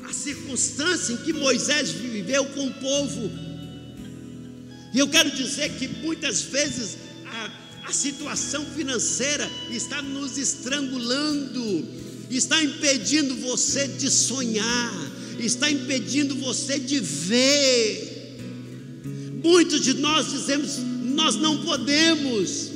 [0.05, 3.31] a, a circunstância em que Moisés viveu com o povo.
[4.93, 7.51] E eu quero dizer que muitas vezes a,
[7.85, 11.85] a situação financeira está nos estrangulando,
[12.31, 18.37] está impedindo você de sonhar, está impedindo você de ver.
[19.43, 20.79] Muitos de nós dizemos:
[21.15, 22.71] nós não podemos.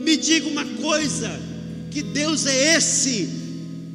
[0.00, 1.40] Me diga uma coisa:
[1.90, 3.28] que Deus é esse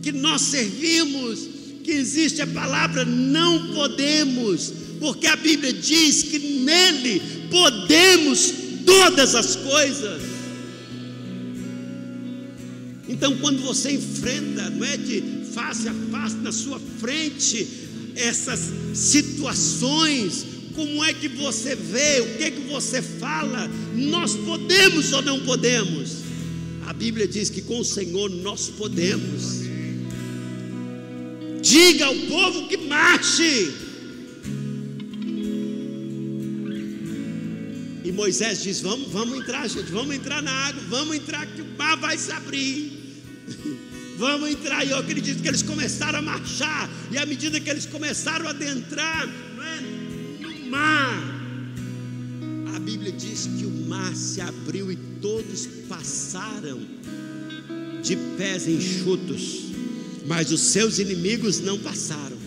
[0.02, 1.40] que nós servimos,
[1.84, 8.54] que existe a palavra não podemos, porque a Bíblia diz que nele podemos
[8.86, 10.31] todas as coisas.
[13.12, 15.22] Então, quando você enfrenta, não é de
[15.54, 17.68] face a face na sua frente,
[18.16, 23.70] essas situações, como é que você vê, o que é que você fala?
[23.96, 26.22] Nós podemos ou não podemos?
[26.88, 29.60] A Bíblia diz que com o Senhor nós podemos.
[31.62, 33.74] Diga ao povo que marche.
[38.06, 41.78] E Moisés diz: Vamos, vamos entrar, gente, vamos entrar na água, vamos entrar que o
[41.78, 42.91] mar vai se abrir.
[44.18, 47.86] Vamos entrar, e eu acredito que eles começaram a marchar, e à medida que eles
[47.86, 51.42] começaram a adentrar é, no mar,
[52.82, 56.80] Bíblia diz que o mar se abriu e todos passaram
[58.04, 59.72] de pés enxutos,
[60.26, 62.38] mas os seus inimigos não passaram.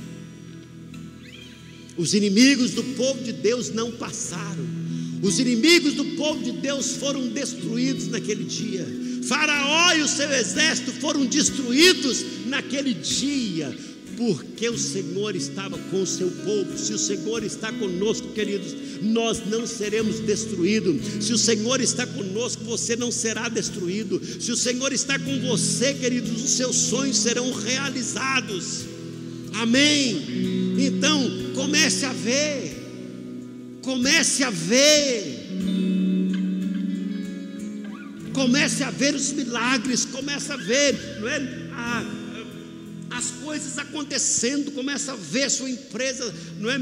[1.96, 4.66] Os inimigos do povo de Deus não passaram.
[5.22, 8.86] Os inimigos do povo de Deus foram destruídos naquele dia.
[9.28, 13.74] Faraó e o seu exército foram destruídos naquele dia
[14.16, 16.76] porque o Senhor estava com o seu povo.
[16.78, 21.24] Se o Senhor está conosco, queridos, nós não seremos destruídos.
[21.24, 24.20] Se o Senhor está conosco, você não será destruído.
[24.40, 28.84] Se o Senhor está com você, queridos, os seus sonhos serão realizados.
[29.54, 30.74] Amém.
[30.78, 32.72] Então, comece a ver.
[33.82, 35.33] Comece a ver.
[38.44, 41.36] Comece a ver os milagres, comece a ver, não é?
[41.72, 42.04] A,
[43.16, 46.78] as coisas acontecendo, começa a ver a sua empresa, não é,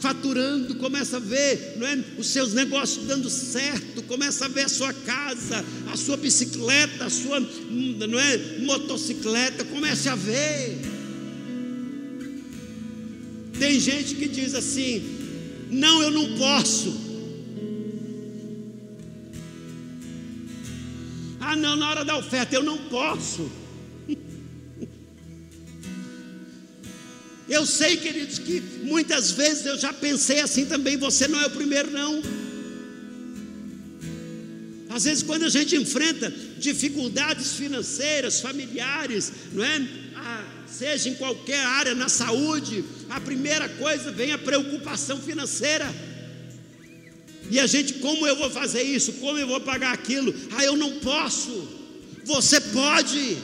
[0.00, 4.68] faturando, começa a ver, não é, os seus negócios dando certo, começa a ver a
[4.70, 10.78] sua casa, a sua bicicleta, a sua, não é, motocicleta, comece a ver.
[13.58, 15.02] Tem gente que diz assim:
[15.70, 17.11] "Não, eu não posso".
[21.52, 23.50] Ah, não, na hora da oferta eu não posso.
[27.46, 30.96] Eu sei, queridos, que muitas vezes eu já pensei assim também.
[30.96, 32.22] Você não é o primeiro, não.
[34.88, 39.86] Às vezes, quando a gente enfrenta dificuldades financeiras, familiares, não é?
[40.16, 45.84] Ah, seja em qualquer área, na saúde, a primeira coisa vem a preocupação financeira.
[47.50, 49.14] E a gente, como eu vou fazer isso?
[49.14, 50.34] Como eu vou pagar aquilo?
[50.56, 51.68] Ah, eu não posso.
[52.24, 53.36] Você pode.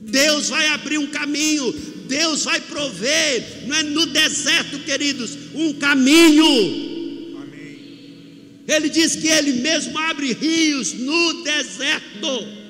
[0.00, 1.72] Deus vai abrir um caminho,
[2.06, 7.38] Deus vai prover, não é no deserto, queridos, um caminho.
[7.40, 8.60] Amém.
[8.68, 12.64] Ele diz que Ele mesmo abre rios no deserto.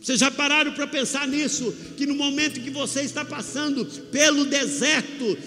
[0.00, 1.72] Vocês já pararam para pensar nisso?
[1.96, 5.38] Que no momento que você está passando pelo deserto,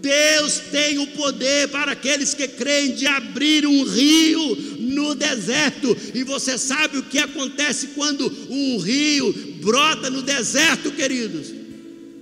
[0.00, 5.96] Deus tem o poder para aqueles que creem de abrir um rio no deserto.
[6.14, 11.52] E você sabe o que acontece quando um rio brota no deserto, queridos?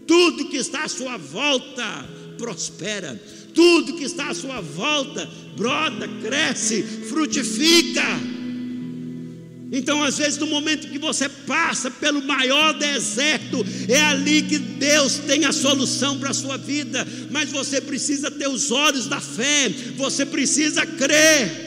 [0.07, 3.21] Tudo que está à sua volta prospera.
[3.55, 8.05] Tudo que está à sua volta brota, cresce, frutifica.
[9.71, 15.19] Então, às vezes, no momento que você passa pelo maior deserto, é ali que Deus
[15.27, 19.69] tem a solução para a sua vida, mas você precisa ter os olhos da fé,
[19.97, 21.67] você precisa crer.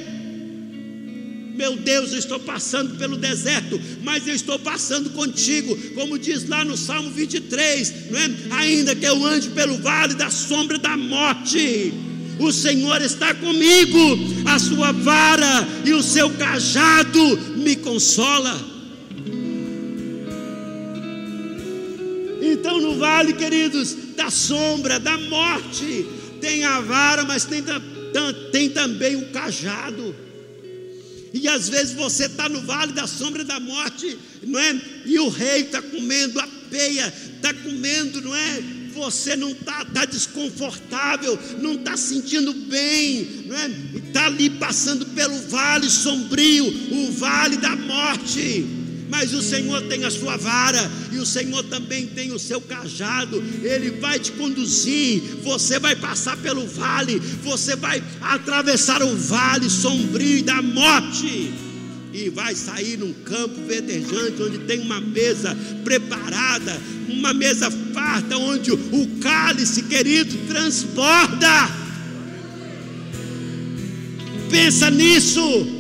[1.58, 6.64] Meu Deus, eu estou passando pelo deserto, mas eu estou passando contigo, como diz lá
[6.64, 8.32] no Salmo 23, não é?
[8.62, 11.93] Ainda que eu ande pelo vale da sombra da morte,
[12.39, 14.00] o Senhor está comigo,
[14.45, 18.60] a sua vara e o seu cajado me consola.
[22.41, 26.07] Então, no vale, queridos, da sombra, da morte,
[26.41, 27.64] tem a vara, mas tem,
[28.51, 30.16] tem também o cajado.
[31.34, 34.82] E às vezes você está no vale da sombra da morte, não é?
[35.05, 38.78] E o rei está comendo a peia, está comendo, não é?
[39.00, 43.72] Você não está tá desconfortável, não está sentindo bem, não é?
[44.08, 48.80] Está ali passando pelo vale sombrio, o vale da morte
[49.10, 53.43] mas o Senhor tem a sua vara e o Senhor também tem o seu cajado,
[53.64, 55.22] Ele vai te conduzir.
[55.43, 61.52] Você vai passar pelo vale, você vai atravessar o vale sombrio da morte
[62.14, 68.72] e vai sair num campo verdejante onde tem uma mesa preparada, uma mesa farta, onde
[68.72, 71.70] o cálice querido transborda.
[74.50, 75.80] Pensa nisso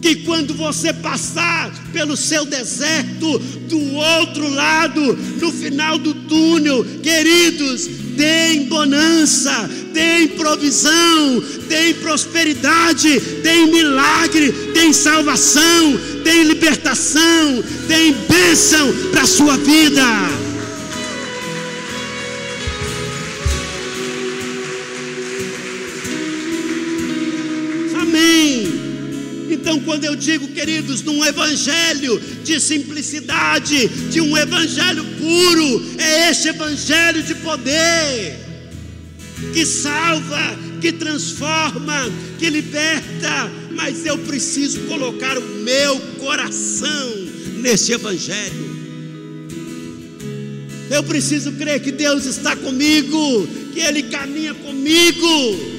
[0.00, 7.88] que quando você passar pelo seu deserto, do outro lado, no final do túnel, queridos,
[8.16, 19.22] tem bonança, tem provisão, tem prosperidade, tem milagre, tem salvação, tem libertação, tem bênção para
[19.22, 20.02] a sua vida.
[29.98, 37.20] Quando eu digo, queridos, num evangelho de simplicidade, de um evangelho puro, é este evangelho
[37.24, 38.38] de poder
[39.52, 47.12] que salva, que transforma, que liberta, mas eu preciso colocar o meu coração
[47.60, 48.68] nesse evangelho.
[50.92, 55.76] Eu preciso crer que Deus está comigo, que Ele caminha comigo.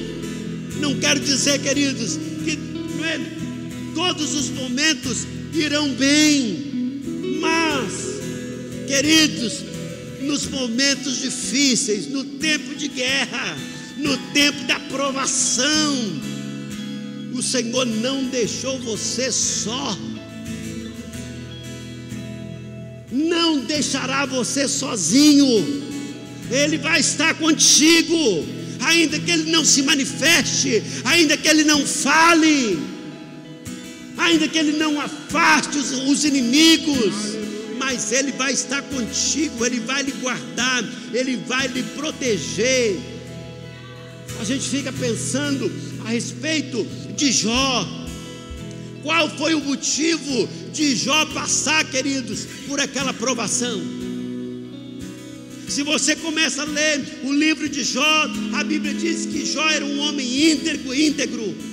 [0.78, 2.18] Não quero dizer, queridos,
[3.94, 7.00] todos os momentos irão bem,
[7.40, 7.92] mas,
[8.86, 9.64] queridos,
[10.22, 13.56] nos momentos difíceis, no tempo de guerra,
[13.96, 16.20] no tempo da provação,
[17.34, 19.98] o Senhor não deixou você só.
[23.10, 25.82] Não deixará você sozinho.
[26.50, 28.46] Ele vai estar contigo,
[28.80, 32.78] ainda que ele não se manifeste, ainda que ele não fale
[34.20, 37.14] ainda que Ele não afaste os, os inimigos,
[37.78, 42.98] mas Ele vai estar contigo, Ele vai lhe guardar, Ele vai lhe proteger.
[44.38, 45.70] A gente fica pensando
[46.04, 47.88] a respeito de Jó.
[49.02, 53.80] Qual foi o motivo de Jó passar, queridos, por aquela provação?
[55.68, 59.84] Se você começa a ler o livro de Jó, a Bíblia diz que Jó era
[59.84, 61.69] um homem íntegro, íntegro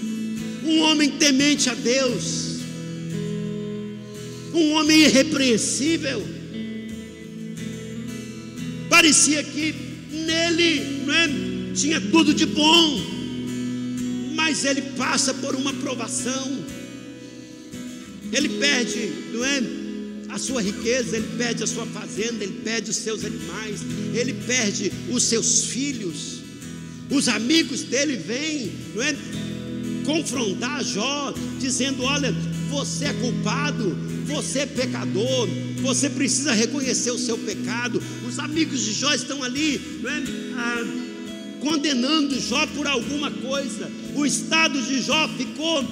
[0.68, 2.58] um homem temente a Deus,
[4.54, 6.22] um homem irrepreensível.
[8.90, 9.74] Parecia que
[10.12, 13.02] nele não é, tinha tudo de bom,
[14.36, 16.66] mas ele passa por uma provação.
[18.34, 19.64] Ele perde, não é?
[20.30, 23.80] A sua riqueza, ele perde a sua fazenda, ele perde os seus animais,
[24.14, 26.42] ele perde os seus filhos.
[27.10, 29.16] Os amigos dele vêm, não é?
[30.08, 32.34] Confrontar Jó, dizendo: Olha,
[32.70, 33.96] você é culpado,
[34.26, 35.50] você é pecador,
[35.82, 38.02] você precisa reconhecer o seu pecado.
[38.28, 40.24] Os amigos de Jó estão ali, é?
[40.56, 43.92] ah, condenando Jó por alguma coisa.
[44.16, 45.84] O estado de Jó ficou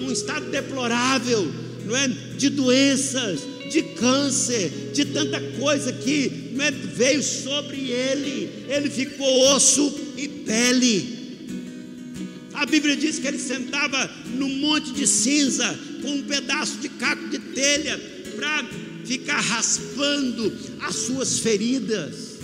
[0.00, 1.52] num estado deplorável,
[1.84, 2.08] não é?
[2.08, 6.70] De doenças, de câncer, de tanta coisa que é?
[6.70, 8.50] veio sobre ele.
[8.68, 11.19] Ele ficou osso e pele.
[12.60, 15.66] A Bíblia diz que ele sentava num monte de cinza,
[16.02, 17.98] com um pedaço de caco de telha,
[18.36, 18.68] para
[19.06, 20.52] ficar raspando
[20.82, 22.38] as suas feridas.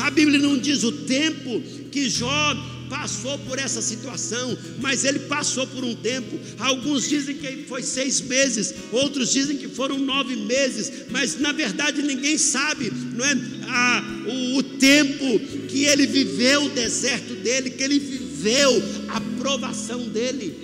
[0.00, 2.56] A Bíblia não diz o tempo que Jó
[2.90, 6.36] passou por essa situação, mas ele passou por um tempo.
[6.58, 12.02] Alguns dizem que foi seis meses, outros dizem que foram nove meses, mas na verdade
[12.02, 13.38] ninguém sabe, não é?
[13.68, 15.38] Ah, o, o tempo
[15.68, 20.54] que ele viveu o deserto dele, que ele viveu viveu a provação dele.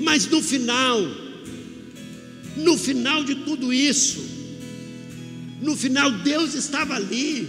[0.00, 1.00] Mas no final,
[2.56, 4.20] no final de tudo isso,
[5.62, 7.48] no final Deus estava ali,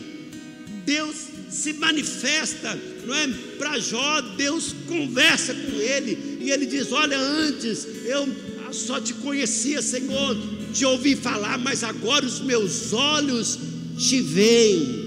[0.86, 1.16] Deus
[1.50, 3.28] se manifesta, não é?
[3.58, 8.30] Para Jó, Deus conversa com ele e ele diz: Olha, antes eu
[8.72, 10.38] só te conhecia, Senhor,
[10.72, 13.58] de ouvir falar, mas agora os meus olhos
[13.98, 15.06] te veem.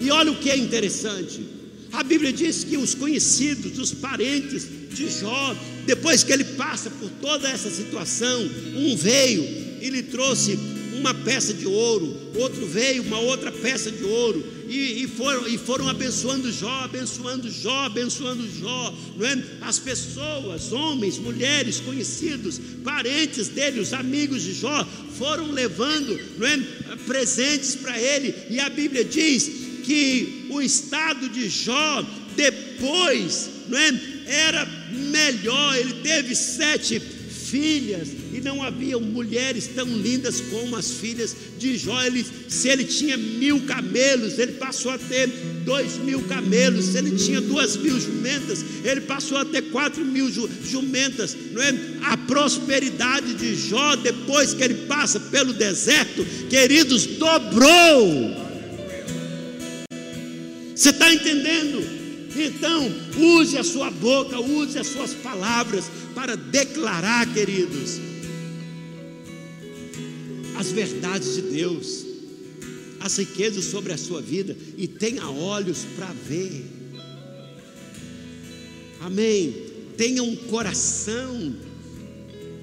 [0.00, 1.51] E olha o que é interessante:
[1.92, 7.10] a Bíblia diz que os conhecidos, os parentes de Jó, depois que ele passa por
[7.20, 9.42] toda essa situação, um veio
[9.80, 10.58] e lhe trouxe
[10.94, 15.58] uma peça de ouro, outro veio uma outra peça de ouro, e, e, foram, e
[15.58, 19.42] foram abençoando Jó, abençoando Jó, abençoando Jó, não é?
[19.60, 24.86] As pessoas, homens, mulheres, conhecidos, parentes dele, os amigos de Jó,
[25.18, 26.58] foram levando, não é?
[27.06, 32.04] Presentes para ele, e a Bíblia diz que o estado de Jó
[32.36, 34.12] depois, não é?
[34.26, 34.64] Era
[35.10, 37.00] melhor, ele teve sete
[37.52, 42.02] filhas, e não haviam mulheres tão lindas como as filhas de Jó.
[42.02, 45.26] Ele, se ele tinha mil camelos, ele passou a ter
[45.62, 46.86] dois mil camelos.
[46.86, 50.30] Se ele tinha duas mil jumentas, ele passou a ter quatro mil
[50.64, 51.36] jumentas.
[51.52, 51.74] Não é?
[52.04, 58.51] A prosperidade de Jó, depois que ele passa pelo deserto, queridos, dobrou.
[60.82, 61.80] Você está entendendo?
[62.34, 68.00] Então, use a sua boca, use as suas palavras para declarar, queridos,
[70.56, 72.04] as verdades de Deus,
[72.98, 76.64] as riquezas sobre a sua vida e tenha olhos para ver.
[79.02, 79.54] Amém.
[79.96, 81.54] Tenha um coração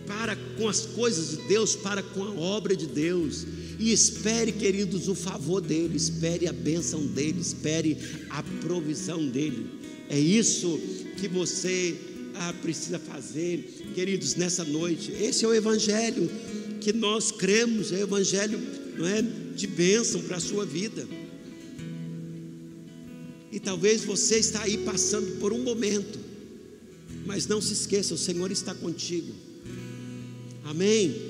[0.05, 3.45] para com as coisas de Deus, para com a obra de Deus.
[3.79, 7.97] E espere, queridos, o favor dele, espere a bênção dele, espere
[8.29, 9.67] a provisão dele.
[10.09, 10.77] É isso
[11.15, 11.95] que você
[12.35, 13.63] ah, precisa fazer,
[13.95, 15.13] queridos, nessa noite.
[15.13, 16.29] Esse é o Evangelho
[16.81, 18.59] que nós cremos, é o Evangelho
[18.97, 19.21] não é,
[19.55, 21.07] de bênção para a sua vida.
[23.49, 26.19] E talvez você está aí passando por um momento,
[27.25, 29.33] mas não se esqueça, o Senhor está contigo.
[30.65, 31.28] Amém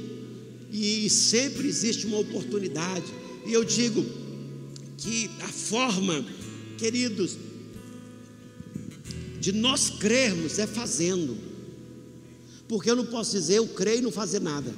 [0.72, 3.06] e sempre existe uma oportunidade.
[3.46, 4.06] E eu digo
[4.98, 6.26] que a forma,
[6.78, 7.38] queridos,
[9.40, 11.38] de nós crermos é fazendo.
[12.68, 14.74] Porque eu não posso dizer eu creio e não fazer nada.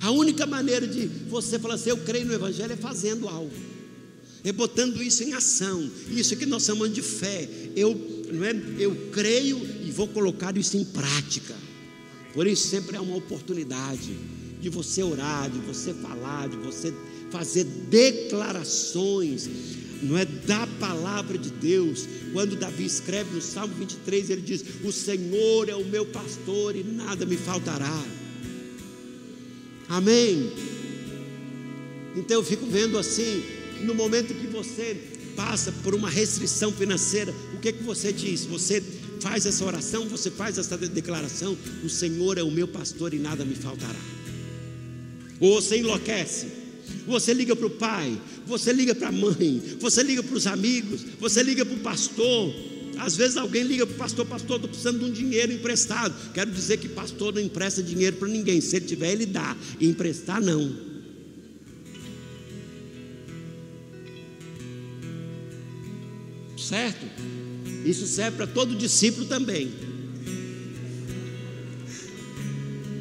[0.00, 3.52] A única maneira de você falar assim, eu creio no Evangelho é fazendo algo.
[4.42, 5.88] É botando isso em ação.
[6.10, 7.48] Isso que nós chamamos de fé.
[7.76, 7.94] Eu,
[8.32, 11.54] não é, eu creio e vou colocar isso em prática.
[12.32, 14.16] Por isso sempre é uma oportunidade
[14.60, 16.94] de você orar, de você falar, de você
[17.30, 19.48] fazer declarações,
[20.02, 22.06] não é da palavra de Deus.
[22.32, 26.82] Quando Davi escreve no Salmo 23, ele diz: O Senhor é o meu pastor e
[26.82, 28.02] nada me faltará.
[29.88, 30.52] Amém.
[32.16, 33.42] Então eu fico vendo assim,
[33.82, 34.96] no momento que você
[35.36, 38.44] passa por uma restrição financeira, o que que você diz?
[38.44, 38.82] Você
[39.22, 43.44] faz essa oração, você faz essa declaração: O Senhor é o meu pastor e nada
[43.44, 44.00] me faltará.
[45.40, 46.48] Ou você enlouquece,
[47.06, 51.02] você liga para o pai, você liga para a mãe, você liga para os amigos,
[51.20, 52.52] você liga para o pastor.
[52.98, 56.14] Às vezes alguém liga para o pastor, pastor, estou precisando de um dinheiro emprestado.
[56.32, 58.60] Quero dizer que pastor não empresta dinheiro para ninguém.
[58.60, 59.56] Se ele tiver, ele dá.
[59.80, 60.92] E emprestar não.
[66.56, 67.41] Certo?
[67.84, 69.72] Isso serve para todo discípulo também.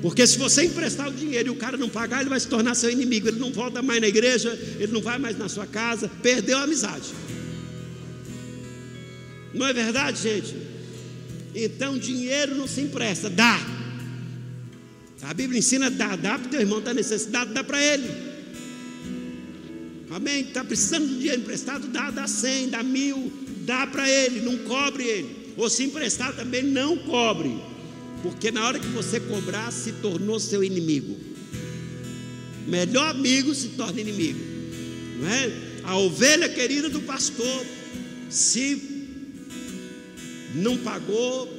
[0.02, 2.74] Porque se você emprestar o dinheiro e o cara não pagar, ele vai se tornar
[2.74, 3.28] seu inimigo.
[3.28, 6.64] Ele não volta mais na igreja, ele não vai mais na sua casa, perdeu a
[6.64, 7.10] amizade.
[9.54, 10.56] Não é verdade, gente?
[11.54, 13.60] Então dinheiro não se empresta, dá.
[15.22, 18.10] A Bíblia ensina dá, dá para o teu irmão está necessitado, dá para ele.
[20.10, 20.42] Amém?
[20.42, 23.32] Está precisando de dinheiro emprestado, dá, dá cem, dá mil,
[23.62, 25.54] dá para ele, não cobre ele.
[25.58, 27.58] Ou se emprestar também, não cobre.
[28.24, 31.18] Porque na hora que você cobrar, se tornou seu inimigo.
[32.68, 34.40] Melhor amigo se torna inimigo.
[35.20, 35.52] Não é?
[35.84, 37.66] A ovelha querida do pastor,
[38.30, 38.82] se
[40.56, 41.50] não pagou,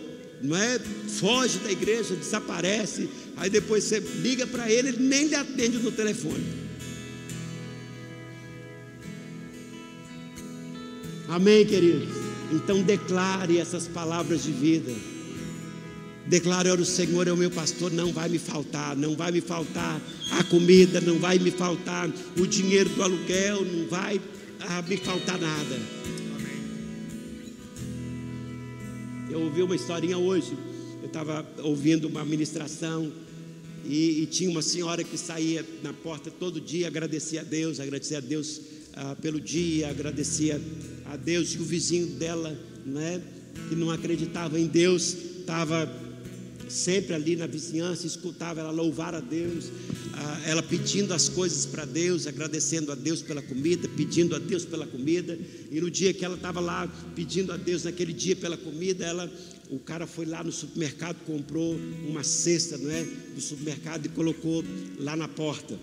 [0.41, 0.79] não é?
[1.19, 3.09] Foge da igreja, desaparece.
[3.37, 6.62] Aí depois você liga para ele, ele nem lhe atende no telefone.
[11.29, 12.09] Amém, queridos?
[12.53, 14.93] Então declare essas palavras de vida.
[16.27, 20.01] Declare o Senhor é o meu pastor, não vai me faltar, não vai me faltar
[20.31, 22.09] a comida, não vai me faltar
[22.39, 24.21] o dinheiro do aluguel, não vai
[24.61, 25.81] ah, me faltar nada.
[29.31, 30.57] Eu ouvi uma historinha hoje,
[31.01, 33.11] eu estava ouvindo uma ministração
[33.85, 38.19] e, e, tinha uma senhora que saía na porta todo dia, agradecia a Deus, agradecia
[38.19, 38.61] a Deus
[38.95, 40.61] ah, pelo dia, agradecia
[41.07, 43.21] a Deus e o vizinho dela, né,
[43.69, 45.91] que não acreditava em Deus, estava
[46.69, 49.71] sempre ali na vizinhança, escutava ela louvar a Deus,
[50.47, 54.87] ela pedindo as coisas para Deus, agradecendo a Deus pela comida, pedindo a Deus pela
[54.87, 55.39] comida.
[55.71, 59.31] E no dia que ela estava lá pedindo a Deus naquele dia pela comida, ela,
[59.71, 61.79] o cara foi lá no supermercado, comprou
[62.09, 64.65] uma cesta, não é, do supermercado e colocou
[64.99, 65.79] lá na porta.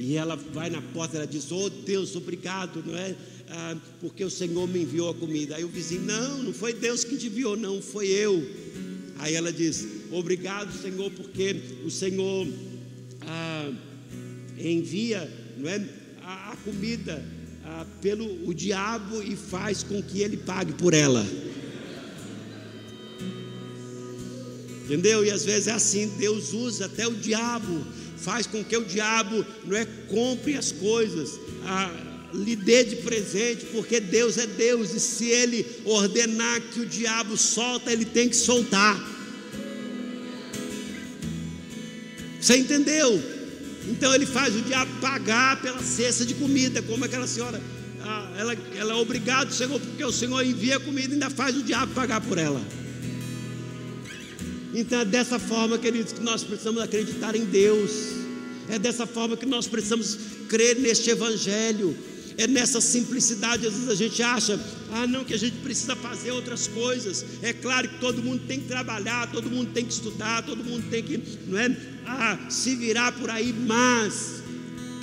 [0.00, 3.14] E ela vai na porta, ela diz: Oh Deus, obrigado, não é?
[3.50, 5.56] Ah, porque o Senhor me enviou a comida.
[5.56, 8.42] Aí o vizinho: Não, não foi Deus que te enviou, não, foi eu.
[9.18, 12.48] Aí ela diz: Obrigado, Senhor, porque o Senhor
[13.20, 13.70] ah,
[14.58, 15.86] envia, não é,
[16.22, 17.22] a, a comida
[17.62, 21.26] ah, pelo o diabo e faz com que ele pague por ela.
[24.86, 25.26] Entendeu?
[25.26, 27.86] E às vezes é assim, Deus usa até o diabo,
[28.22, 31.90] faz com que o diabo não é compre as coisas, ah,
[32.32, 37.36] lhe dê de presente, porque Deus é Deus, e se ele ordenar que o diabo
[37.36, 38.98] solta, ele tem que soltar.
[42.40, 43.22] Você entendeu?
[43.88, 47.60] Então ele faz o diabo pagar pela cesta de comida, como aquela senhora,
[48.36, 51.92] ela, ela é obrigada, Senhor, porque o Senhor envia comida e ainda faz o diabo
[51.92, 52.60] pagar por ela.
[54.74, 57.90] Então é dessa forma, queridos, que nós precisamos acreditar em Deus.
[58.68, 60.16] É dessa forma que nós precisamos
[60.48, 61.96] crer neste Evangelho.
[62.38, 64.58] É nessa simplicidade, às vezes a gente acha,
[64.92, 67.24] ah, não, que a gente precisa fazer outras coisas.
[67.42, 70.88] É claro que todo mundo tem que trabalhar, todo mundo tem que estudar, todo mundo
[70.88, 74.42] tem que, não é, ah, se virar por aí, mas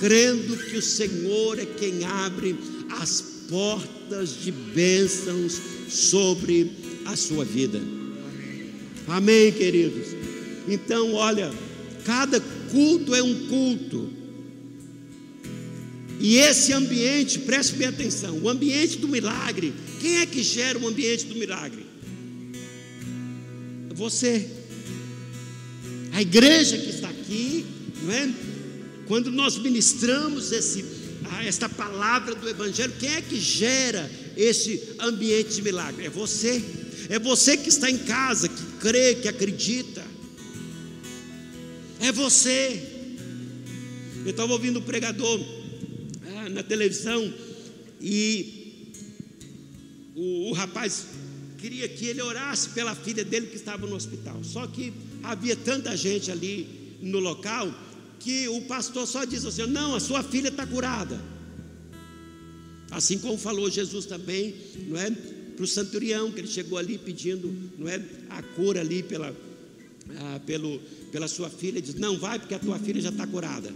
[0.00, 2.58] crendo que o Senhor é quem abre
[2.98, 6.72] as portas de bênçãos sobre
[7.04, 7.97] a sua vida.
[9.08, 10.08] Amém, queridos?
[10.68, 11.50] Então, olha,
[12.04, 12.40] cada
[12.70, 14.12] culto é um culto.
[16.20, 20.86] E esse ambiente, preste bem atenção, o ambiente do milagre, quem é que gera o
[20.86, 21.86] ambiente do milagre?
[23.94, 24.48] Você.
[26.12, 27.64] A igreja que está aqui,
[28.02, 28.30] não é?
[29.06, 30.84] Quando nós ministramos esse,
[31.44, 36.06] esta palavra do Evangelho, quem é que gera esse ambiente de milagre?
[36.06, 36.62] É você.
[37.08, 40.04] É você que está em casa, que crê, que acredita.
[42.00, 42.82] É você.
[44.24, 45.40] Eu estava ouvindo o um pregador
[46.36, 47.32] ah, na televisão
[48.00, 48.82] e
[50.14, 51.06] o, o rapaz
[51.58, 54.42] queria que ele orasse pela filha dele que estava no hospital.
[54.44, 57.72] Só que havia tanta gente ali no local
[58.18, 61.20] que o pastor só disse assim: Não, a sua filha está curada.
[62.90, 64.54] Assim como falou Jesus também,
[64.86, 65.10] não é?
[65.58, 68.00] Para o centurião, que ele chegou ali pedindo não é,
[68.30, 69.36] a cura ali pela,
[70.16, 70.78] ah, pelo,
[71.10, 73.72] pela sua filha, diz: Não, vai, porque a tua filha já está curada.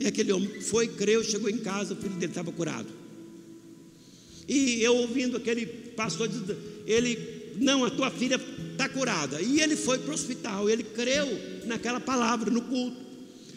[0.00, 2.88] E aquele homem foi, creu, chegou em casa, o filho dele estava curado.
[4.48, 6.42] E eu ouvindo aquele pastor diz,
[6.86, 8.40] ele, não, a tua filha
[8.72, 9.40] está curada.
[9.40, 11.26] E ele foi para o hospital, ele creu
[11.66, 12.96] naquela palavra, no culto.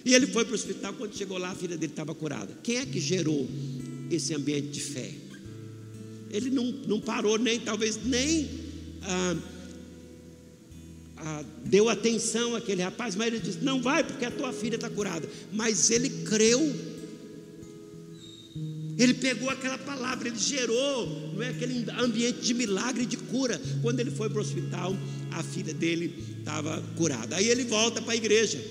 [0.05, 2.57] E ele foi para o hospital, quando chegou lá, a filha dele estava curada.
[2.63, 3.47] Quem é que gerou
[4.09, 5.28] esse ambiente de fé?
[6.29, 8.49] Ele não, não parou, nem talvez nem
[9.03, 9.35] ah,
[11.17, 14.89] ah, deu atenção àquele rapaz, mas ele disse: Não vai, porque a tua filha está
[14.89, 15.27] curada.
[15.51, 16.89] Mas ele creu.
[18.97, 23.59] Ele pegou aquela palavra, ele gerou, não é aquele ambiente de milagre, de cura.
[23.81, 24.93] Quando ele foi para o hospital,
[25.31, 27.37] a filha dele estava curada.
[27.37, 28.61] Aí ele volta para a igreja.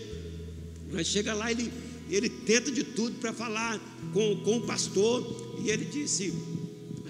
[0.93, 1.73] Mas chega lá, ele,
[2.11, 3.81] ele tenta de tudo para falar
[4.13, 5.57] com, com o pastor.
[5.65, 6.33] E ele disse: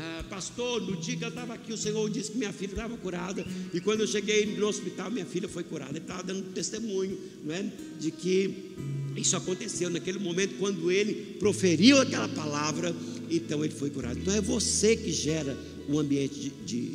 [0.01, 2.96] ah, pastor, no dia que eu estava aqui, o Senhor disse que minha filha estava
[2.96, 3.44] curada,
[3.74, 5.90] e quando eu cheguei no hospital, minha filha foi curada.
[5.90, 7.66] Ele estava dando testemunho, não é?
[7.99, 8.76] De que
[9.16, 12.94] isso aconteceu naquele momento, quando ele proferiu aquela palavra,
[13.28, 14.20] então ele foi curado.
[14.20, 16.94] Então é você que gera o ambiente de,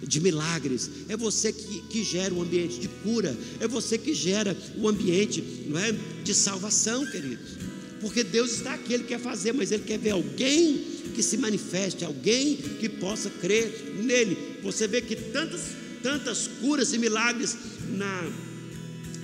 [0.00, 4.12] de, de milagres, é você que, que gera o ambiente de cura, é você que
[4.14, 5.92] gera o ambiente não é,
[6.24, 7.52] de salvação, queridos.
[8.00, 12.04] Porque Deus está aqui, Ele quer fazer, mas Ele quer ver alguém que se manifeste,
[12.04, 14.58] alguém que possa crer nele.
[14.62, 15.60] Você vê que tantas,
[16.02, 17.56] tantas curas e milagres
[17.90, 18.32] na,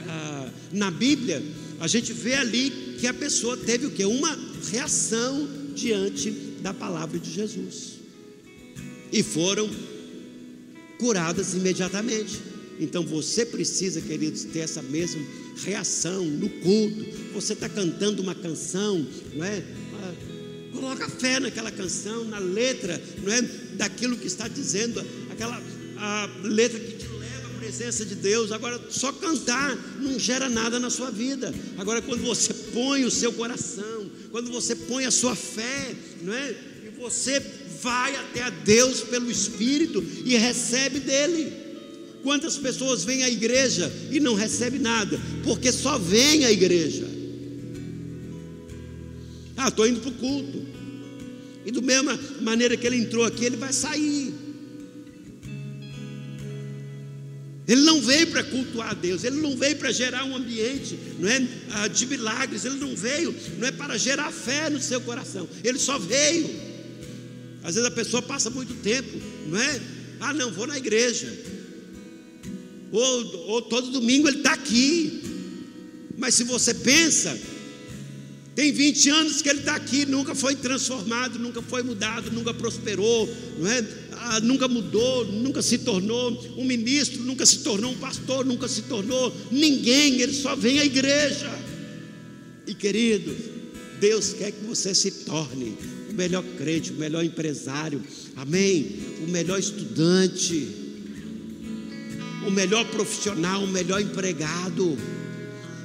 [0.09, 1.43] ah, na Bíblia,
[1.81, 4.05] a gente vê ali que a pessoa teve o que?
[4.05, 4.37] Uma
[4.71, 6.31] reação diante
[6.61, 7.99] da palavra de Jesus.
[9.13, 9.71] E foram
[10.99, 12.41] curadas imediatamente.
[12.81, 15.21] Então você precisa, queridos, ter essa mesma
[15.65, 17.07] reação no culto.
[17.35, 19.63] Você está cantando uma canção, não é?
[20.73, 23.43] Coloca fé naquela canção, na letra, não é?
[23.75, 25.61] Daquilo que está dizendo, aquela
[25.99, 28.53] a letra que te leva à presença de Deus.
[28.53, 31.53] Agora, só cantar não gera nada na sua vida.
[31.77, 36.55] Agora, quando você põe o seu coração, quando você põe a sua fé, não é?
[36.85, 37.43] E você
[37.83, 41.53] vai até a Deus pelo Espírito e recebe dele.
[42.23, 47.08] Quantas pessoas vêm à igreja e não recebem nada, porque só vem à igreja.
[49.59, 50.67] Ah, estou indo para o culto.
[51.67, 54.33] E do mesma maneira que ele entrou aqui, ele vai sair.
[57.67, 61.29] Ele não veio para cultuar a Deus, ele não veio para gerar um ambiente não
[61.29, 65.47] é, ah, de milagres, ele não veio não é para gerar fé no seu coração,
[65.63, 66.49] ele só veio.
[67.63, 69.81] Às vezes a pessoa passa muito tempo, não é?
[70.21, 71.31] Ah, não, vou na igreja.
[72.91, 75.23] Ou, ou todo domingo ele está aqui.
[76.17, 77.39] Mas se você pensa,
[78.59, 83.33] tem 20 anos que ele está aqui, nunca foi transformado, nunca foi mudado, nunca prosperou,
[83.57, 83.87] não é?
[84.11, 88.83] Ah, nunca mudou, nunca se tornou um ministro, nunca se tornou um pastor, nunca se
[88.83, 91.49] tornou ninguém, ele só vem à igreja.
[92.67, 93.33] E querido,
[94.01, 95.79] Deus quer que você se torne
[96.11, 98.03] o melhor crente, o melhor empresário,
[98.35, 98.89] amém?
[99.25, 100.67] O melhor estudante,
[102.45, 104.99] o melhor profissional, o melhor empregado.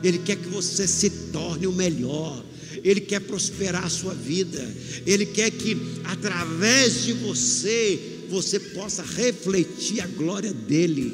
[0.04, 2.44] Ele quer que você se torne o melhor.
[2.84, 4.64] Ele quer prosperar a sua vida.
[5.06, 8.00] Ele quer que através de você
[8.30, 11.14] você possa refletir a glória dele.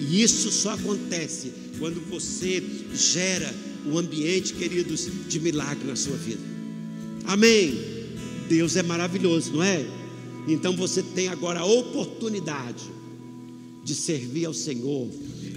[0.00, 2.62] E isso só acontece quando você
[2.94, 3.52] gera
[3.86, 6.42] um ambiente, queridos, de milagre na sua vida.
[7.24, 7.78] Amém.
[8.48, 9.84] Deus é maravilhoso, não é?
[10.46, 12.84] Então você tem agora a oportunidade
[13.82, 15.08] de servir ao Senhor,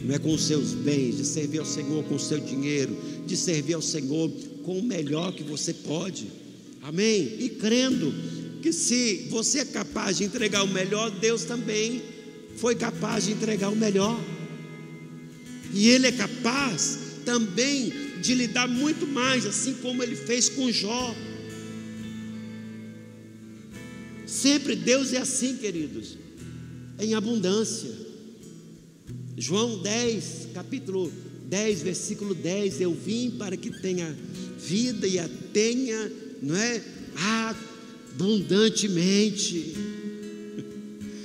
[0.03, 3.35] não é com os seus bens, de servir ao Senhor com o seu dinheiro, de
[3.35, 4.29] servir ao Senhor
[4.63, 6.27] com o melhor que você pode.
[6.81, 7.35] Amém?
[7.39, 8.13] E crendo
[8.61, 12.01] que se você é capaz de entregar o melhor, Deus também
[12.55, 14.19] foi capaz de entregar o melhor.
[15.73, 20.71] E Ele é capaz também de lhe dar muito mais, assim como Ele fez com
[20.71, 21.15] Jó.
[24.25, 26.17] Sempre Deus é assim, queridos,
[26.99, 28.08] em abundância.
[29.39, 31.09] João 10, capítulo
[31.47, 34.13] 10, versículo 10: Eu vim para que tenha
[34.57, 36.11] vida e a tenha,
[36.41, 36.83] não é?
[38.17, 39.75] Abundantemente.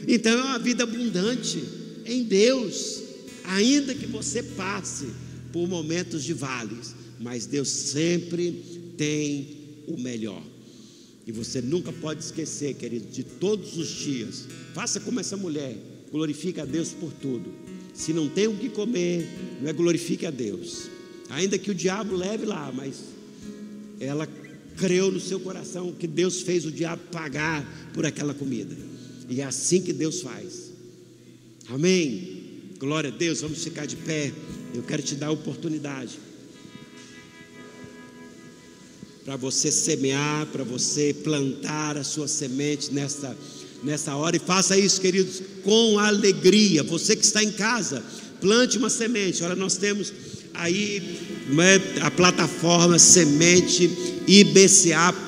[0.07, 1.61] Então é uma vida abundante
[2.07, 3.03] em Deus,
[3.43, 5.09] ainda que você passe
[5.53, 10.43] por momentos de vales, mas Deus sempre tem o melhor.
[11.27, 14.47] E você nunca pode esquecer, querido, de todos os dias.
[14.73, 15.77] Faça como essa mulher,
[16.13, 17.64] glorifique a Deus por tudo.
[17.95, 19.29] Se não tem o que comer,
[19.63, 20.91] não é glorifique a Deus.
[21.31, 22.97] Ainda que o diabo leve lá, mas
[24.01, 24.29] ela
[24.77, 27.65] creu no seu coração que Deus fez o diabo pagar
[27.95, 28.77] por aquela comida.
[29.29, 30.73] E é assim que Deus faz.
[31.69, 32.43] Amém.
[32.79, 34.33] Glória a Deus, vamos ficar de pé.
[34.75, 36.19] Eu quero te dar a oportunidade
[39.25, 43.35] para você semear, para você plantar a sua semente nessa,
[43.85, 44.37] nessa hora.
[44.37, 46.83] E faça isso, queridos, com alegria.
[46.83, 48.03] Você que está em casa,
[48.41, 49.43] plante uma semente.
[49.45, 50.13] Olha, nós temos
[50.55, 51.03] aí
[51.59, 53.91] é, a plataforma semente
[54.27, 55.25] ibca.org,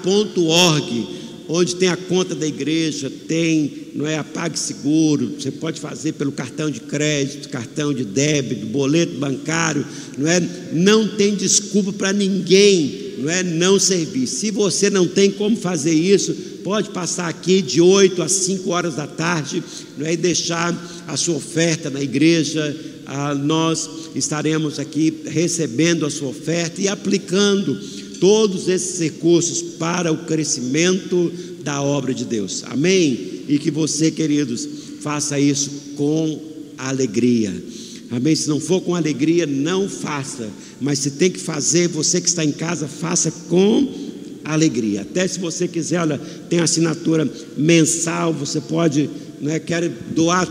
[1.48, 6.32] onde tem a conta da igreja, tem, não é, a PagSeguro, você pode fazer pelo
[6.32, 9.86] cartão de crédito, cartão de débito, boleto bancário,
[10.16, 10.40] não é?
[10.72, 14.26] Não tem desculpa para ninguém não é não servir.
[14.26, 18.96] Se você não tem como fazer isso, pode passar aqui de 8 a 5 horas
[18.96, 19.62] da tarde,
[19.96, 20.74] não é e deixar
[21.06, 22.76] a sua oferta na igreja.
[23.06, 27.78] Ah, nós estaremos aqui recebendo a sua oferta e aplicando
[28.18, 32.64] todos esses recursos para o crescimento da obra de Deus.
[32.66, 33.42] Amém?
[33.48, 34.68] E que você, queridos,
[35.00, 36.40] faça isso com
[36.78, 37.54] alegria.
[38.10, 38.34] Amém?
[38.36, 40.48] Se não for com alegria, não faça.
[40.80, 44.06] Mas se tem que fazer, você que está em casa, faça com
[44.44, 45.02] alegria.
[45.02, 50.48] Até se você quiser, olha, tem assinatura mensal, você pode, não é, quer doar,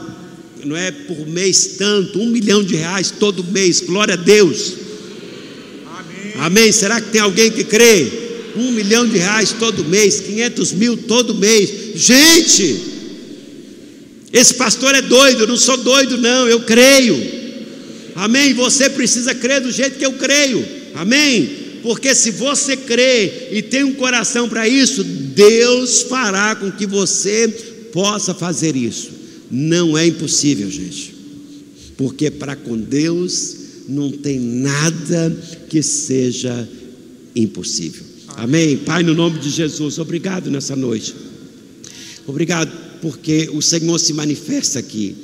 [0.65, 3.81] não é por mês tanto, um milhão de reais todo mês.
[3.81, 4.73] Glória a Deus.
[5.97, 6.33] Amém.
[6.35, 6.71] Amém.
[6.71, 8.25] Será que tem alguém que crê?
[8.57, 11.93] Um milhão de reais todo mês, 500 mil todo mês.
[11.95, 12.79] Gente,
[14.31, 17.44] esse pastor é doido, eu não sou doido, não, eu creio.
[18.15, 18.53] Amém?
[18.53, 20.65] Você precisa crer do jeito que eu creio.
[20.95, 21.65] Amém?
[21.83, 27.47] Porque se você crê e tem um coração para isso, Deus fará com que você
[27.91, 29.11] possa fazer isso.
[29.51, 31.13] Não é impossível, gente.
[31.97, 33.55] Porque para com Deus
[33.87, 35.37] não tem nada
[35.69, 36.67] que seja
[37.35, 38.03] impossível.
[38.29, 38.77] Amém?
[38.77, 41.13] Pai, no nome de Jesus, obrigado nessa noite.
[42.25, 45.15] Obrigado porque o Senhor se manifesta aqui.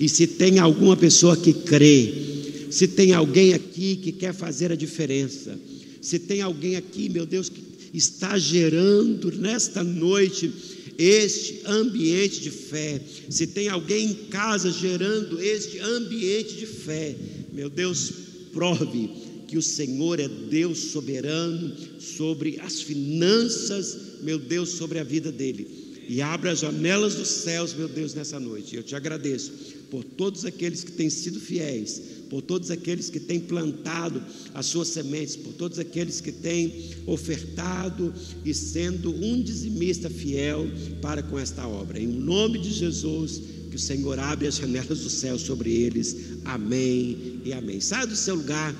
[0.00, 2.25] E se tem alguma pessoa que crê,
[2.70, 5.58] se tem alguém aqui que quer fazer a diferença,
[6.00, 7.62] se tem alguém aqui, meu Deus, que
[7.92, 10.52] está gerando nesta noite
[10.98, 17.14] este ambiente de fé, se tem alguém em casa gerando este ambiente de fé,
[17.52, 18.12] meu Deus,
[18.52, 19.10] prove
[19.46, 25.84] que o Senhor é Deus soberano sobre as finanças, meu Deus, sobre a vida dele.
[26.08, 28.76] e abra as janelas dos céus, meu Deus, nessa noite.
[28.76, 29.50] Eu te agradeço
[29.90, 34.22] por todos aqueles que têm sido fiéis, por todos aqueles que têm plantado
[34.54, 38.12] as suas sementes, por todos aqueles que têm ofertado
[38.44, 40.66] e sendo um dizimista fiel
[41.00, 42.00] para com esta obra.
[42.00, 46.16] Em nome de Jesus, que o Senhor abre as janelas do céu sobre eles.
[46.44, 47.80] Amém e amém.
[47.80, 48.74] Saia do seu lugar,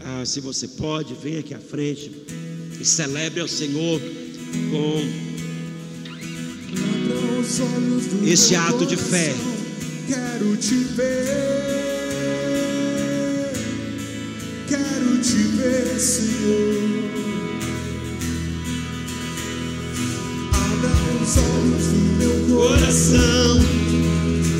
[0.00, 2.10] ah, se você pode, venha aqui à frente
[2.80, 4.00] e celebre ao Senhor
[4.70, 5.34] com
[8.26, 9.34] este ato de fé.
[10.06, 11.93] Quero te ver,
[15.24, 16.84] te ver, Senhor.
[20.52, 20.90] Abra
[21.22, 23.52] os olhos do meu Coração.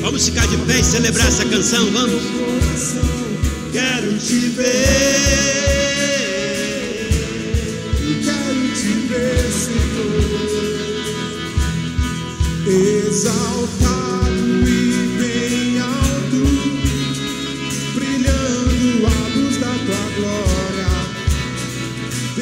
[0.01, 2.23] Vamos ficar de pé e celebrar essa canção, vamos?
[3.71, 4.65] Quero te ver.
[8.23, 10.25] Quero te ver, Senhor.
[13.07, 13.84] Exaltado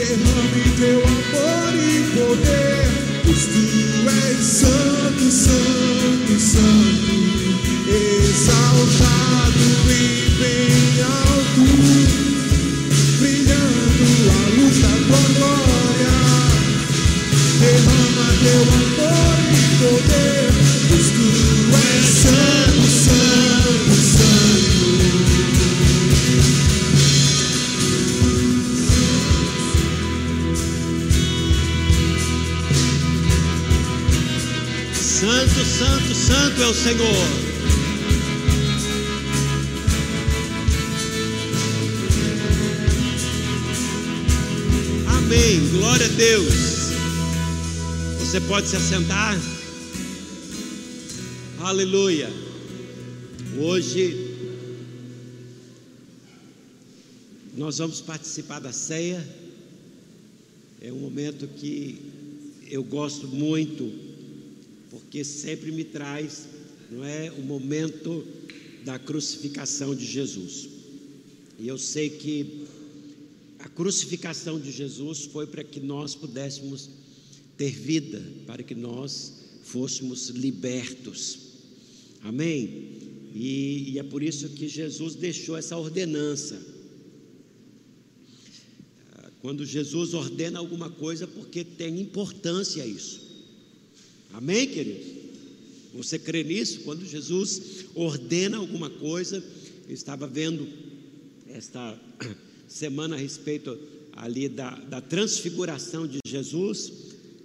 [0.03, 2.91] Derrame teu amor e poder,
[3.23, 3.63] pois tu
[4.09, 7.15] és santo, santo, santo.
[7.87, 11.63] Exaltado e bem alto,
[13.17, 16.15] brilhando a luz da tua glória.
[17.61, 20.32] Derrama teu amor e poder,
[36.33, 37.27] santo, é o Senhor.
[45.09, 45.69] Amém.
[45.69, 46.53] Glória a Deus.
[48.19, 49.39] Você pode se assentar.
[51.59, 52.31] Aleluia.
[53.59, 54.31] Hoje
[57.55, 59.23] nós vamos participar da ceia.
[60.81, 62.01] É um momento que
[62.71, 64.12] eu gosto muito,
[64.93, 66.45] porque sempre me traz,
[66.91, 68.23] não é, o momento
[68.85, 70.69] da crucificação de Jesus.
[71.57, 72.67] E eu sei que
[73.57, 76.91] a crucificação de Jesus foi para que nós pudéssemos
[77.57, 79.33] ter vida, para que nós
[79.63, 81.39] fôssemos libertos.
[82.21, 82.99] Amém?
[83.33, 86.61] E, e é por isso que Jesus deixou essa ordenança.
[89.11, 93.22] Ah, Quando Jesus ordena alguma coisa, porque tem importância isso.
[94.33, 95.05] Amém, queridos?
[95.93, 96.79] Você crê nisso?
[96.79, 99.43] Quando Jesus ordena alguma coisa,
[99.87, 100.67] eu estava vendo
[101.47, 102.01] esta
[102.67, 103.77] semana a respeito
[104.13, 106.91] ali da, da transfiguração de Jesus,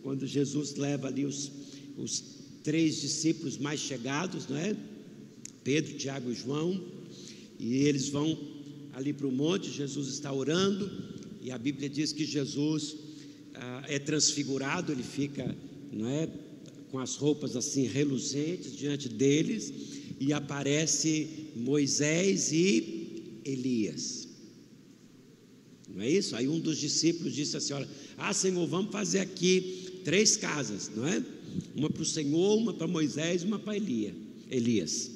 [0.02, 1.52] quando Jesus leva ali os,
[1.98, 2.24] os
[2.64, 4.74] três discípulos mais chegados, não é?
[5.62, 6.82] Pedro, Tiago e João,
[7.58, 8.36] e eles vão
[8.94, 10.90] ali para o monte, Jesus está orando,
[11.42, 12.96] e a Bíblia diz que Jesus
[13.54, 15.54] ah, é transfigurado, ele fica,
[15.92, 16.47] não é?
[16.90, 19.72] Com as roupas assim reluzentes diante deles,
[20.20, 24.28] e aparece Moisés e Elias.
[25.88, 26.36] Não é isso?
[26.36, 31.06] Aí um dos discípulos disse assim: Olha, ah, Senhor, vamos fazer aqui três casas, não
[31.06, 31.24] é?
[31.74, 34.14] Uma para o Senhor, uma para Moisés, uma para Elia,
[34.50, 35.10] Elias.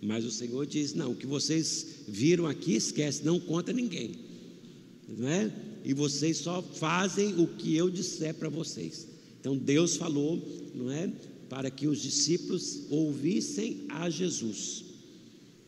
[0.00, 4.12] Mas o Senhor diz: Não, o que vocês viram aqui, esquece, não conta ninguém,
[5.08, 5.52] não é?
[5.84, 9.06] E vocês só fazem o que eu disser para vocês.
[9.44, 10.42] Então Deus falou,
[10.74, 11.12] não é?
[11.50, 14.84] Para que os discípulos ouvissem a Jesus.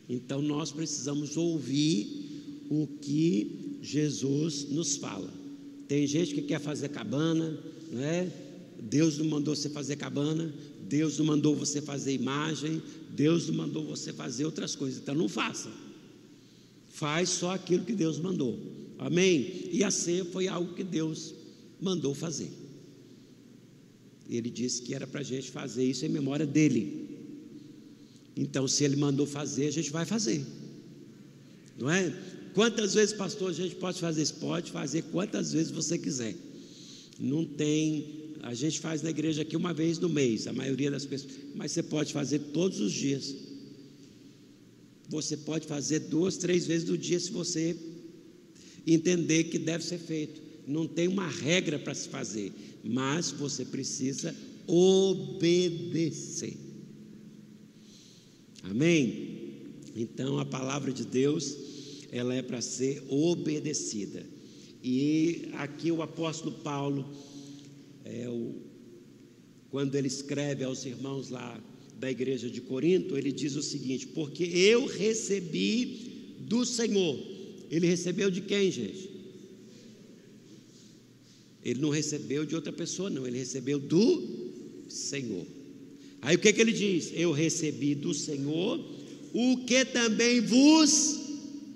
[0.09, 5.31] Então nós precisamos ouvir o que Jesus nos fala.
[5.87, 7.55] Tem gente que quer fazer cabana,
[7.91, 8.27] não é?
[8.81, 10.51] Deus não mandou você fazer cabana,
[10.89, 14.99] Deus não mandou você fazer imagem, Deus não mandou você fazer outras coisas.
[14.99, 15.69] Então não faça.
[16.89, 18.57] Faz só aquilo que Deus mandou.
[18.97, 19.69] Amém?
[19.71, 21.31] E a ceia foi algo que Deus
[21.79, 22.65] mandou fazer.
[24.29, 27.17] Ele disse que era para a gente fazer isso em memória dele.
[28.35, 30.45] Então, se ele mandou fazer, a gente vai fazer.
[31.77, 32.13] Não é?
[32.53, 34.35] Quantas vezes, pastor, a gente pode fazer isso?
[34.35, 36.35] Pode fazer quantas vezes você quiser.
[37.19, 38.35] Não tem.
[38.43, 41.33] A gente faz na igreja aqui uma vez no mês, a maioria das pessoas.
[41.55, 43.35] Mas você pode fazer todos os dias.
[45.09, 47.77] Você pode fazer duas, três vezes no dia se você
[48.85, 50.46] entender que deve ser feito.
[50.67, 52.51] Não tem uma regra para se fazer,
[52.83, 54.35] mas você precisa
[54.67, 56.57] obedecer.
[58.63, 59.37] Amém?
[59.95, 61.55] Então a palavra de Deus,
[62.11, 64.25] ela é para ser obedecida.
[64.83, 67.09] E aqui o apóstolo Paulo,
[68.03, 68.55] é, o,
[69.69, 71.63] quando ele escreve aos irmãos lá
[71.97, 77.17] da igreja de Corinto, ele diz o seguinte: Porque eu recebi do Senhor.
[77.71, 79.16] Ele recebeu de quem, gente?
[81.67, 85.45] Ele não recebeu de outra pessoa, não, ele recebeu do Senhor.
[86.21, 87.11] Aí o que, que ele diz?
[87.13, 88.79] Eu recebi do Senhor
[89.33, 91.19] o que também vos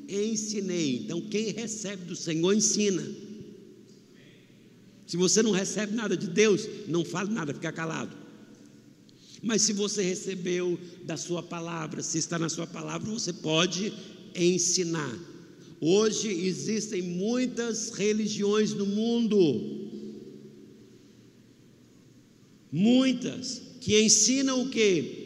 [0.07, 1.01] ensinei.
[1.03, 3.05] Então, quem recebe do Senhor, ensina.
[5.05, 8.15] Se você não recebe nada de Deus, não fale nada, fica calado.
[9.43, 13.91] Mas se você recebeu da sua palavra, se está na sua palavra, você pode
[14.33, 15.19] ensinar.
[15.81, 19.80] Hoje existem muitas religiões no mundo.
[22.71, 25.19] Muitas que ensinam o que?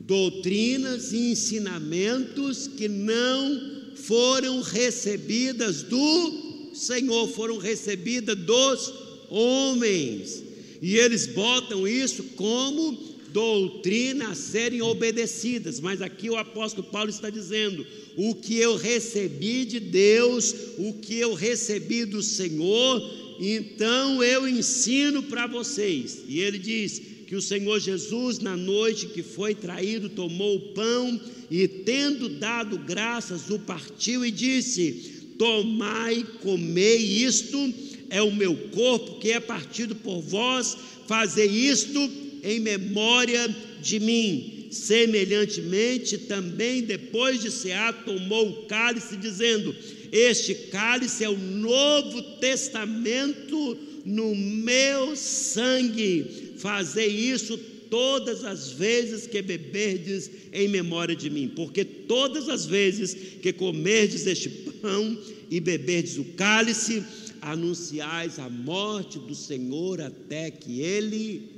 [0.00, 8.92] Doutrinas e ensinamentos que não foram recebidas do Senhor, foram recebidas dos
[9.30, 10.42] homens.
[10.82, 12.98] E eles botam isso como
[13.32, 17.86] doutrina a serem obedecidas, mas aqui o apóstolo Paulo está dizendo:
[18.16, 23.00] o que eu recebi de Deus, o que eu recebi do Senhor,
[23.40, 26.24] então eu ensino para vocês.
[26.28, 31.20] E ele diz que o Senhor Jesus, na noite que foi traído, tomou o pão
[31.50, 37.72] e, tendo dado graças, o partiu e disse: Tomai, comei isto,
[38.10, 40.76] é o meu corpo que é partido por vós,
[41.06, 41.98] fazei isto
[42.42, 43.48] em memória
[43.80, 44.68] de mim.
[44.70, 49.74] Semelhantemente, também depois de cear, tomou o cálice, dizendo:
[50.12, 56.54] Este cálice é o novo testamento no meu sangue.
[56.56, 57.56] Fazei isso
[57.88, 64.26] todas as vezes que beberdes em memória de mim, porque todas as vezes que comerdes
[64.26, 65.18] este pão
[65.50, 67.02] e beberdes o cálice,
[67.40, 71.48] anunciais a morte do Senhor até que ele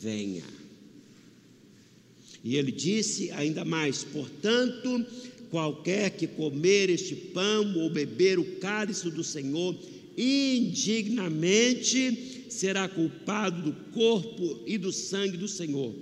[0.00, 0.44] venha.
[2.42, 5.04] E ele disse ainda mais: portanto,
[5.56, 9.74] qualquer que comer este pão ou beber o cálice do Senhor
[10.14, 15.94] indignamente será culpado do corpo e do sangue do Senhor.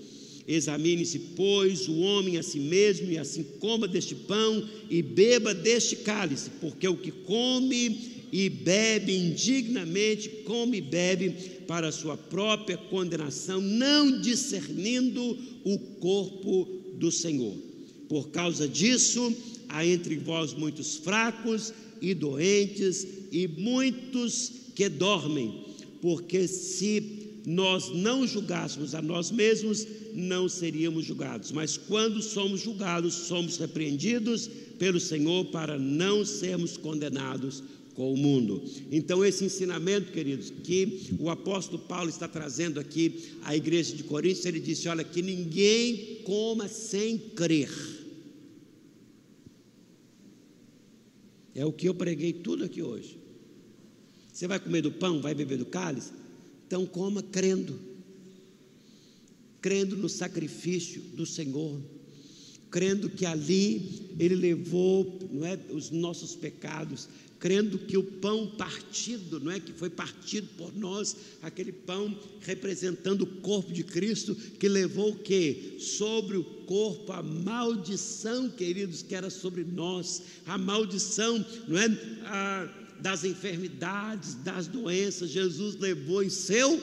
[0.48, 5.94] Examine-se, pois, o homem a si mesmo, e assim coma deste pão e beba deste
[5.96, 11.30] cálice, porque o que come e bebe indignamente, come e bebe
[11.68, 16.66] para sua própria condenação, não discernindo o corpo
[16.98, 17.73] do Senhor.
[18.08, 19.34] Por causa disso,
[19.68, 25.64] há entre vós muitos fracos e doentes, e muitos que dormem,
[26.00, 31.52] porque se nós não julgássemos a nós mesmos, não seríamos julgados.
[31.52, 34.48] Mas quando somos julgados, somos repreendidos
[34.78, 37.62] pelo Senhor para não sermos condenados
[37.94, 38.62] com o mundo.
[38.90, 44.46] Então, esse ensinamento, queridos, que o apóstolo Paulo está trazendo aqui à igreja de Coríntios,
[44.46, 47.70] ele disse: olha, que ninguém coma sem crer.
[51.54, 53.18] É o que eu preguei tudo aqui hoje.
[54.32, 56.12] Você vai comer do pão, vai beber do cálice?
[56.66, 57.78] Então coma crendo.
[59.60, 61.80] Crendo no sacrifício do Senhor
[62.74, 67.08] crendo que ali ele levou não é, os nossos pecados,
[67.44, 73.20] crendo que o pão partido, não é que foi partido por nós, aquele pão representando
[73.20, 75.76] o corpo de Cristo, que levou o que?
[75.78, 81.86] Sobre o corpo a maldição, queridos, que era sobre nós, a maldição, não é?
[82.24, 86.80] A, das enfermidades, das doenças, Jesus levou em seu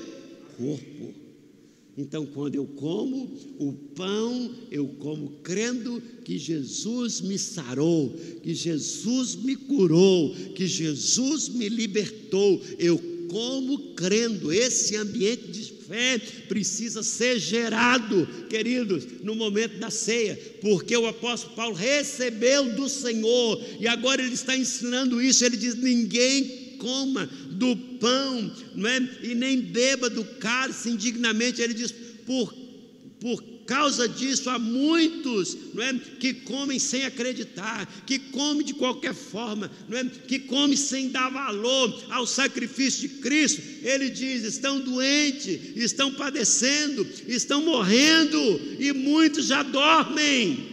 [0.58, 1.21] corpo.
[1.98, 9.36] Então, quando eu como o pão, eu como crendo que Jesus me sarou, que Jesus
[9.36, 12.62] me curou, que Jesus me libertou.
[12.80, 12.98] Eu
[13.30, 14.52] como crendo.
[14.52, 21.56] Esse ambiente de fé precisa ser gerado, queridos, no momento da ceia, porque o apóstolo
[21.56, 25.44] Paulo recebeu do Senhor e agora ele está ensinando isso.
[25.44, 29.10] Ele diz: ninguém coma do pão, não é?
[29.24, 31.62] e nem beba do cálice indignamente.
[31.62, 31.92] Ele diz:
[32.26, 32.54] por,
[33.20, 39.14] por causa disso, há muitos não é, que comem sem acreditar, que comem de qualquer
[39.14, 43.62] forma, não é, que comem sem dar valor ao sacrifício de Cristo.
[43.82, 48.40] Ele diz: estão doentes, estão padecendo, estão morrendo,
[48.80, 50.72] e muitos já dormem.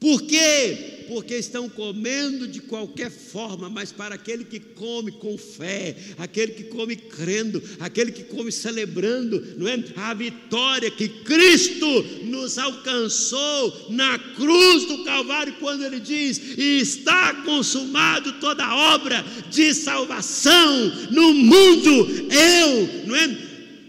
[0.00, 0.91] Por quê?
[1.12, 6.64] Porque estão comendo de qualquer forma, mas para aquele que come com fé, aquele que
[6.64, 9.84] come crendo, aquele que come celebrando, não é?
[9.96, 17.34] A vitória que Cristo nos alcançou na cruz do Calvário, quando ele diz: e está
[17.44, 23.38] consumado toda a obra de salvação no mundo, eu, não é?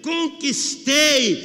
[0.02, 1.42] Conquistei,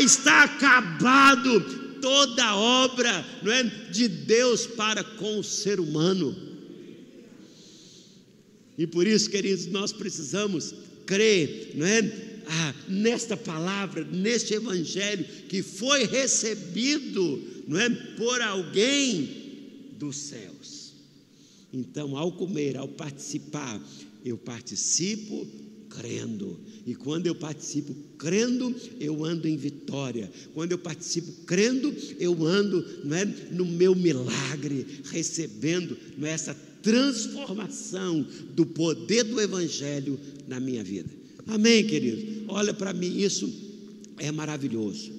[0.00, 6.36] está acabado toda obra não é, de Deus para com o ser humano.
[8.76, 10.74] E por isso, queridos, nós precisamos
[11.06, 12.34] crer, não é?
[12.46, 20.92] Ah, nesta palavra, neste evangelho que foi recebido, não é, por alguém dos céus.
[21.72, 23.80] Então, ao comer, ao participar,
[24.22, 25.46] eu participo
[25.88, 26.60] crendo.
[26.86, 30.30] E quando eu participo crendo, eu ando em vitória.
[30.52, 36.54] Quando eu participo crendo, eu ando não é, no meu milagre, recebendo não é, essa
[36.82, 41.08] transformação do poder do Evangelho na minha vida.
[41.46, 42.44] Amém, querido?
[42.48, 43.50] Olha para mim, isso
[44.18, 45.12] é maravilhoso.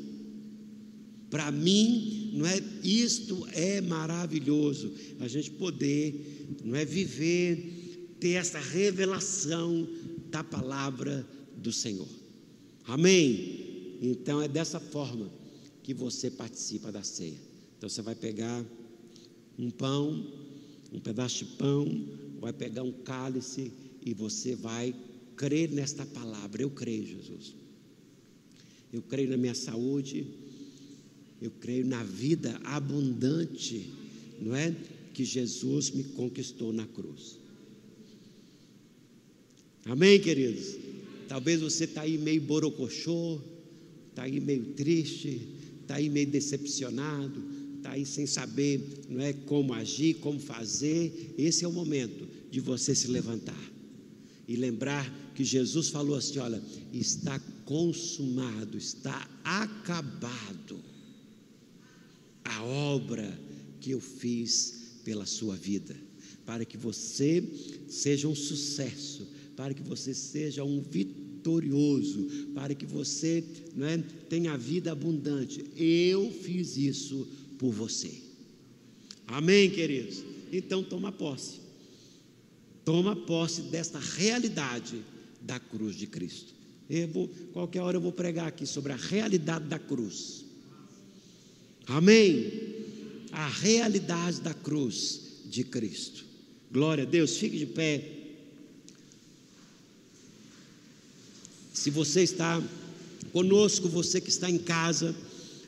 [1.31, 2.61] Para mim, não é?
[2.83, 4.91] Isto é maravilhoso.
[5.19, 9.87] A gente poder, não é viver, ter essa revelação
[10.29, 11.25] da palavra
[11.65, 12.07] do Senhor.
[12.85, 13.97] Amém?
[13.99, 15.31] Então é dessa forma
[15.81, 17.39] que você participa da ceia.
[17.75, 18.63] Então você vai pegar
[19.57, 20.31] um pão,
[20.93, 22.07] um pedaço de pão,
[22.39, 23.71] vai pegar um cálice
[24.05, 24.95] e você vai
[25.35, 26.61] crer nesta palavra.
[26.61, 27.55] Eu creio, Jesus.
[28.93, 30.27] Eu creio na minha saúde.
[31.41, 33.91] Eu creio na vida abundante,
[34.39, 34.73] não é?
[35.13, 37.37] Que Jesus me conquistou na cruz.
[39.85, 40.94] Amém, queridos?
[41.27, 43.39] Talvez você está aí meio borocochô,
[44.09, 45.47] está aí meio triste,
[45.81, 47.43] está aí meio decepcionado,
[47.77, 51.33] está aí sem saber não é, como agir, como fazer.
[51.37, 53.71] Esse é o momento de você se levantar
[54.47, 56.61] e lembrar que Jesus falou assim: olha,
[56.93, 60.79] está consumado, está acabado
[62.43, 63.37] a obra
[63.81, 65.95] que eu fiz pela sua vida,
[66.45, 67.43] para que você
[67.87, 73.43] seja um sucesso para que você seja um vitorioso, para que você
[73.75, 73.97] não é,
[74.29, 75.63] tenha vida abundante.
[75.75, 77.27] Eu fiz isso
[77.57, 78.11] por você.
[79.27, 80.23] Amém, queridos?
[80.51, 81.59] Então toma posse.
[82.83, 85.01] Toma posse desta realidade
[85.41, 86.53] da cruz de Cristo.
[86.89, 90.45] Eu vou, qualquer hora eu vou pregar aqui sobre a realidade da cruz.
[91.87, 92.51] Amém?
[93.31, 96.25] A realidade da cruz de Cristo.
[96.71, 98.24] Glória a Deus, fique de pé.
[101.75, 102.63] Se você está
[103.33, 105.13] conosco, você que está em casa,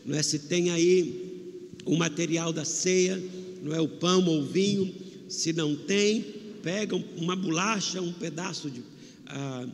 [0.05, 0.23] não é?
[0.23, 3.21] Se tem aí o material da ceia,
[3.61, 4.95] não é o pão ou o vinho,
[5.27, 6.21] se não tem,
[6.63, 8.81] pega uma bolacha, um pedaço de,
[9.25, 9.67] ah,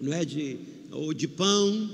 [0.00, 0.58] não é de
[0.92, 1.90] ou de pão,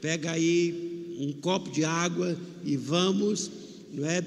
[0.00, 3.52] pega aí um copo de água e vamos,
[3.92, 4.20] não é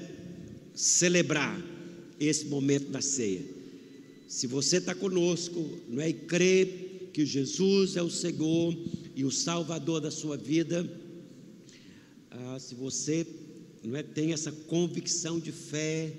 [0.74, 1.62] celebrar
[2.18, 3.44] esse momento da ceia.
[4.26, 6.85] Se você está conosco, não é e crê
[7.16, 8.76] que Jesus é o Senhor
[9.14, 10.86] e o Salvador da sua vida,
[12.30, 13.26] ah, se você
[13.82, 16.12] não é, tem essa convicção de fé,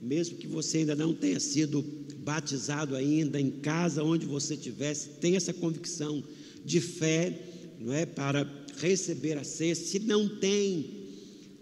[0.00, 1.84] mesmo que você ainda não tenha sido
[2.20, 6.24] batizado ainda em casa, onde você estivesse, tem essa convicção
[6.64, 7.38] de fé,
[7.78, 9.74] não é, para receber a ceia.
[9.74, 10.86] Se não tem,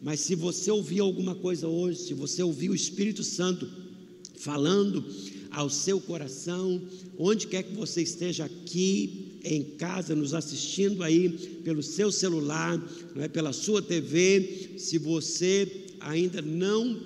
[0.01, 3.69] mas se você ouvir alguma coisa hoje, se você ouvir o Espírito Santo
[4.37, 5.05] falando
[5.51, 6.81] ao seu coração,
[7.19, 11.29] onde quer que você esteja aqui em casa, nos assistindo aí
[11.65, 12.77] pelo seu celular,
[13.15, 17.01] não é pela sua TV, se você ainda não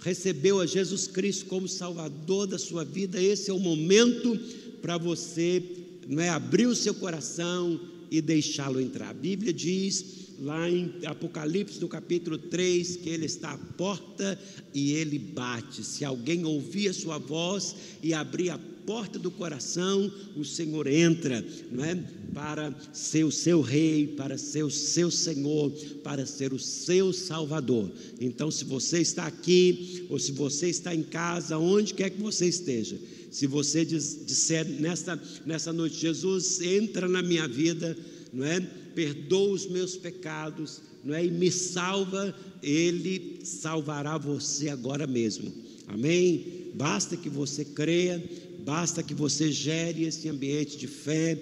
[0.00, 4.38] recebeu a Jesus Cristo como Salvador da sua vida, esse é o momento
[4.82, 5.62] para você,
[6.06, 7.80] não é abrir o seu coração
[8.10, 9.10] e deixá-lo entrar.
[9.10, 14.38] A Bíblia diz lá em Apocalipse, no capítulo 3, que ele está à porta
[14.72, 15.84] e ele bate.
[15.84, 21.44] Se alguém ouvir a sua voz e abrir a porta do coração, o Senhor entra,
[21.70, 21.94] não é?
[22.32, 25.70] Para ser o seu rei, para ser o seu Senhor,
[26.02, 27.90] para ser o seu Salvador.
[28.20, 32.46] Então, se você está aqui, ou se você está em casa, onde quer que você
[32.46, 32.98] esteja,
[33.30, 37.96] se você disser nesta, nessa noite, Jesus, entra na minha vida,
[38.32, 38.60] não é?
[38.94, 41.24] perdoa os meus pecados, não é?
[41.24, 45.52] E me salva, Ele salvará você agora mesmo.
[45.88, 46.70] Amém?
[46.74, 48.22] Basta que você creia,
[48.64, 51.38] basta que você gere esse ambiente de fé,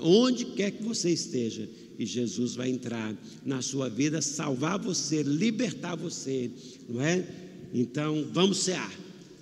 [0.00, 1.68] onde quer que você esteja,
[1.98, 6.50] e Jesus vai entrar na sua vida, salvar você, libertar você,
[6.88, 7.24] não é?
[7.72, 8.92] Então, vamos cear.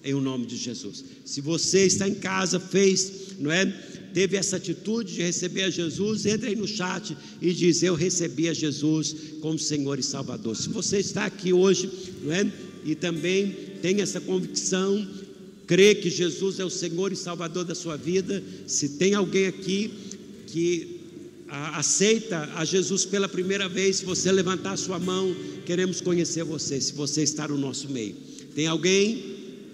[0.05, 1.05] em o nome de Jesus.
[1.25, 3.65] Se você está em casa, fez, não é?
[4.13, 8.49] Teve essa atitude de receber a Jesus, entre aí no chat e diz: Eu recebi
[8.49, 10.57] a Jesus como Senhor e Salvador.
[10.57, 11.89] Se você está aqui hoje,
[12.23, 12.53] não é?
[12.85, 15.09] E também tem essa convicção,
[15.67, 18.43] crê que Jesus é o Senhor e Salvador da sua vida.
[18.67, 19.91] Se tem alguém aqui
[20.47, 21.01] que
[21.49, 25.35] aceita a Jesus pela primeira vez, se você levantar a sua mão,
[25.67, 28.15] queremos conhecer você, se você está no nosso meio.
[28.55, 29.23] Tem alguém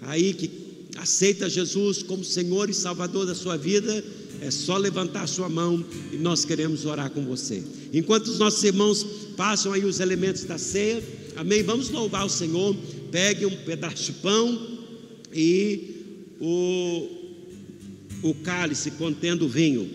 [0.01, 0.49] aí que
[0.97, 4.03] aceita Jesus como Senhor e Salvador da sua vida?
[4.41, 5.83] É só levantar a sua mão
[6.13, 7.63] e nós queremos orar com você.
[7.93, 9.05] Enquanto os nossos irmãos
[9.35, 11.03] passam aí os elementos da ceia,
[11.35, 11.61] amém?
[11.63, 12.75] Vamos louvar o Senhor.
[13.11, 14.78] Pegue um pedaço de pão
[15.33, 17.07] e o,
[18.23, 19.89] o cálice contendo vinho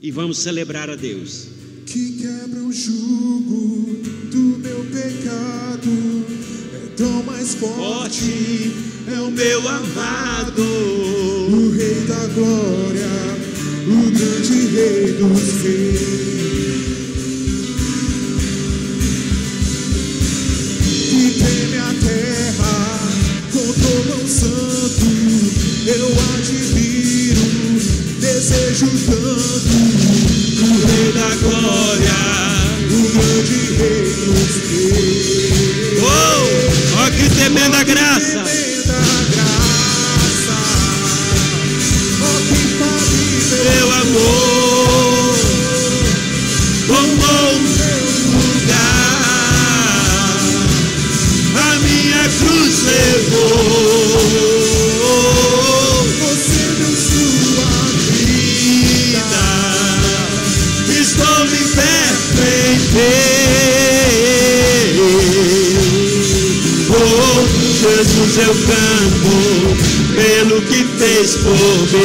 [0.00, 1.48] e vamos celebrar a Deus.
[1.86, 3.96] Que quebra o jugo
[4.30, 6.24] do meu pecado,
[6.74, 8.72] é tão mais forte, Forte
[9.08, 13.08] é o meu amado, o Rei da Glória,
[13.86, 16.71] o grande Rei dos Reis.
[28.42, 29.76] Desejo tanto
[30.64, 32.20] o Rei da Glória.
[32.90, 36.02] o grande Rei dos Reis.
[36.02, 36.42] Oh,
[36.98, 38.42] ó que tremenda graça!
[38.42, 38.98] Tremenda
[39.30, 40.58] graça,
[42.20, 45.34] ó que infalível Meu amor,
[46.88, 48.02] tomou meu
[48.40, 49.22] lugar,
[51.54, 53.91] a minha cruz levou.
[68.32, 69.30] Jesus, eu canto
[70.14, 72.02] pelo que fez por mim.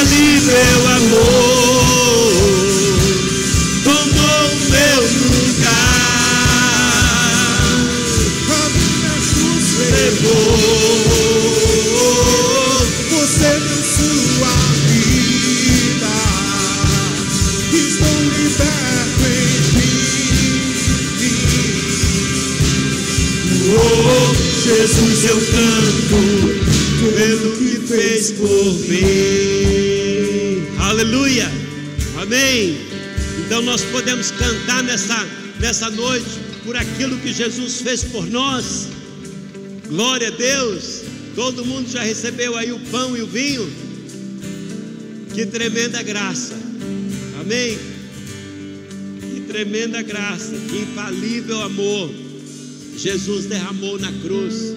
[0.00, 1.90] Que infalível amor!
[3.84, 6.00] Tomou o meu lugar,
[9.90, 11.00] levou.
[13.10, 14.54] Você deu sua
[14.86, 16.16] vida,
[17.72, 19.60] estou liberto em.
[23.72, 26.20] Oh, Jesus, eu canto
[27.14, 29.59] pelo que fez por mim.
[31.00, 31.50] Aleluia.
[32.20, 32.76] Amém.
[33.38, 35.26] Então nós podemos cantar nessa,
[35.58, 36.28] nessa noite
[36.62, 38.86] por aquilo que Jesus fez por nós.
[39.88, 41.00] Glória a Deus.
[41.34, 43.66] Todo mundo já recebeu aí o pão e o vinho.
[45.32, 46.52] Que tremenda graça.
[47.40, 47.78] Amém.
[49.22, 52.10] Que tremenda graça, que infalível amor.
[52.98, 54.74] Jesus derramou na cruz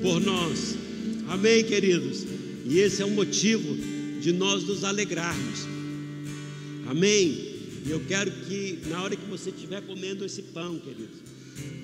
[0.00, 0.74] por nós.
[1.28, 2.24] Amém, queridos?
[2.64, 3.95] E esse é o motivo
[4.26, 5.68] de nós nos alegrarmos.
[6.88, 7.28] Amém?
[7.86, 11.20] E eu quero que, na hora que você estiver comendo esse pão, queridos,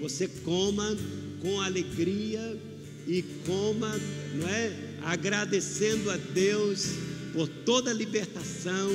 [0.01, 0.97] você coma
[1.40, 2.60] com alegria
[3.06, 3.97] e coma,
[4.35, 4.77] não é?
[5.05, 6.89] Agradecendo a Deus
[7.32, 8.90] por toda a libertação,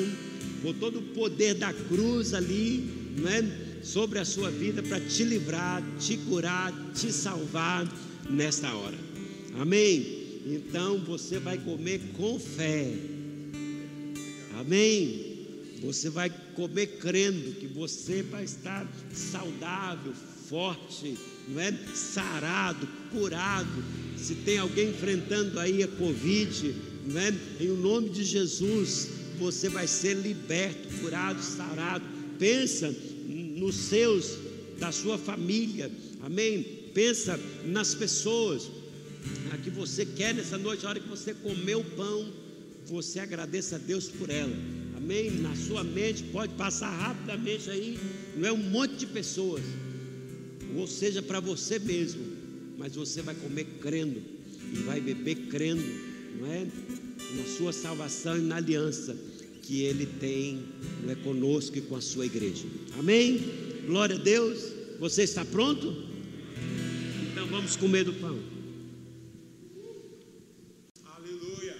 [0.61, 3.45] por todo o poder da cruz ali, não é?
[3.81, 7.87] Sobre a sua vida para te livrar, te curar, te salvar
[8.29, 8.97] nesta hora.
[9.57, 10.41] Amém?
[10.45, 13.15] Então você vai comer com fé.
[14.59, 15.37] Amém?
[15.83, 20.11] Você vai comer crendo que você vai estar saudável,
[20.49, 21.15] forte,
[21.47, 21.71] não é?
[21.93, 23.83] Sarado, curado.
[24.17, 26.75] Se tem alguém enfrentando aí a Covid,
[27.05, 27.33] não é?
[27.59, 32.03] Em nome de Jesus, você vai ser liberto, curado, sarado.
[32.39, 32.93] Pensa
[33.27, 34.39] nos seus,
[34.79, 35.91] da sua família.
[36.21, 36.63] Amém?
[36.95, 38.71] Pensa nas pessoas
[39.51, 42.46] a que você quer nessa noite, a hora que você comer o pão,
[42.87, 44.55] você agradeça a Deus por ela.
[44.95, 45.31] Amém?
[45.31, 47.99] Na sua mente, pode passar rapidamente aí,
[48.35, 49.63] não é um monte de pessoas,
[50.75, 52.21] ou seja, para você mesmo,
[52.77, 54.21] mas você vai comer crendo
[54.73, 55.83] e vai beber crendo,
[56.39, 56.67] não é?
[57.35, 59.15] Na sua salvação e na aliança
[59.67, 60.63] que Ele tem
[61.03, 62.65] não é, conosco e com a sua igreja.
[62.97, 63.41] Amém?
[63.85, 64.71] Glória a Deus.
[64.99, 65.93] Você está pronto?
[67.31, 68.39] Então vamos comer do pão.
[71.03, 71.75] Aleluia.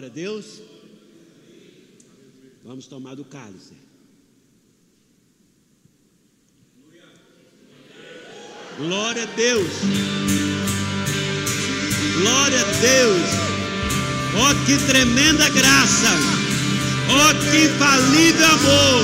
[0.00, 0.62] Glória a Deus.
[2.64, 3.74] Vamos tomar do cálice.
[8.78, 9.68] Glória a Deus.
[12.18, 13.28] Glória a Deus.
[14.40, 16.08] Oh, que tremenda graça.
[17.10, 19.02] Oh, que infalível amor.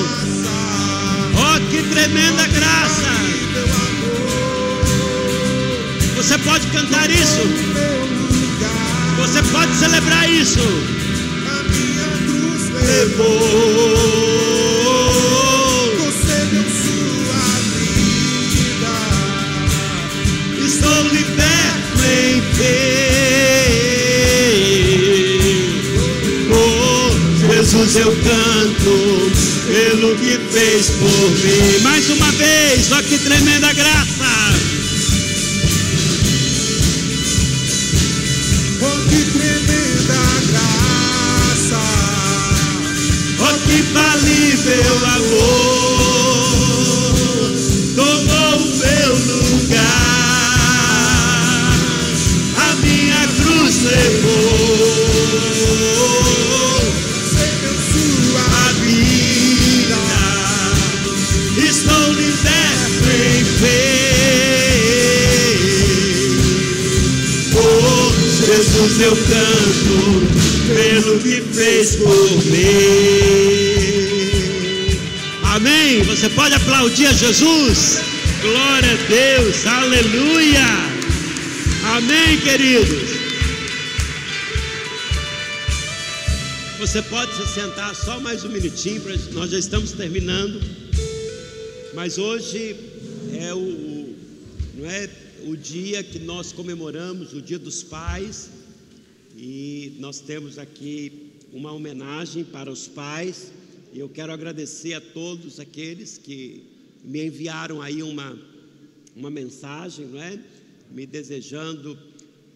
[1.37, 3.11] Oh, que tremenda graça.
[6.17, 7.96] Você pode cantar isso.
[9.27, 10.61] Você pode celebrar isso.
[10.61, 13.97] A minha cruz Levou.
[15.99, 17.45] Você deu sua
[17.75, 18.95] vida.
[20.65, 22.87] Estou liberto em fé.
[26.53, 27.11] Oh,
[27.53, 28.95] Jesus, eu canto
[29.67, 31.81] pelo que fez por mim.
[31.83, 34.16] Mais uma vez, ó que tremenda graça.
[43.87, 45.67] Ó que falível amor.
[47.95, 49.87] Tomou o meu lugar.
[52.57, 54.87] A minha cruz levou.
[57.93, 60.01] Sua vida.
[61.59, 63.87] Estou liberto em fé.
[67.55, 68.13] Oh,
[68.47, 69.97] Jesus, eu canto
[70.75, 73.66] pelo que fez por mim.
[75.67, 76.01] Amém.
[76.03, 77.97] Você pode aplaudir a Jesus.
[78.41, 79.67] Glória a Deus.
[79.67, 80.65] Aleluia.
[81.97, 83.11] Amém, queridos.
[86.79, 89.03] Você pode se sentar só mais um minutinho,
[89.33, 90.61] nós já estamos terminando.
[91.95, 92.77] Mas hoje
[93.37, 94.15] é o-
[94.77, 95.11] não é
[95.47, 98.51] o dia que nós comemoramos, o Dia dos Pais,
[99.37, 103.51] e nós temos aqui uma homenagem para os pais.
[103.93, 106.63] E eu quero agradecer a todos aqueles que
[107.05, 108.39] me enviaram aí uma,
[109.15, 110.43] uma mensagem, não é?
[110.91, 111.99] Me desejando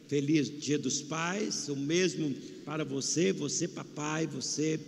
[0.08, 2.34] feliz Dia dos Pais, o mesmo
[2.64, 4.78] para você, você papai, você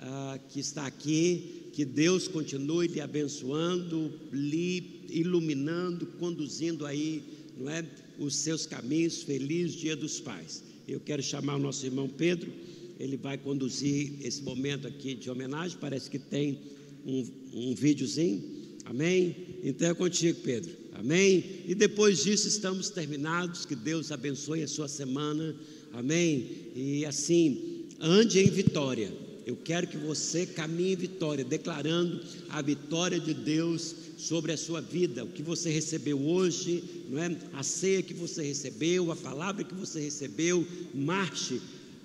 [0.00, 7.22] ah, que está aqui, que Deus continue lhe abençoando, lhe iluminando, conduzindo aí,
[7.56, 7.84] não é,
[8.18, 9.22] os seus caminhos.
[9.22, 10.62] Feliz Dia dos Pais.
[10.86, 12.52] Eu quero chamar o nosso irmão Pedro,
[12.98, 15.76] ele vai conduzir esse momento aqui de homenagem.
[15.80, 16.58] Parece que tem
[17.04, 18.42] um, um videozinho,
[18.84, 19.36] amém?
[19.62, 21.44] Então é contigo, Pedro, amém?
[21.66, 23.66] E depois disso estamos terminados.
[23.66, 25.54] Que Deus abençoe a sua semana,
[25.92, 26.70] amém?
[26.74, 29.12] E assim, ande em vitória.
[29.46, 32.18] Eu quero que você caminhe em vitória, declarando
[32.48, 37.36] a vitória de Deus sobre a sua vida, o que você recebeu hoje, não é?
[37.52, 41.60] A ceia que você recebeu, a palavra que você recebeu, marche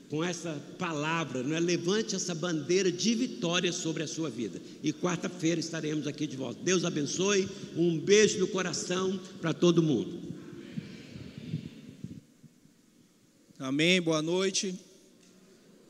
[0.09, 1.59] com essa palavra, não é?
[1.59, 4.59] Levante essa bandeira de vitória sobre a sua vida.
[4.81, 6.59] E quarta-feira estaremos aqui de volta.
[6.63, 7.47] Deus abençoe.
[7.75, 10.19] Um beijo no coração para todo mundo.
[13.59, 14.73] Amém, boa noite.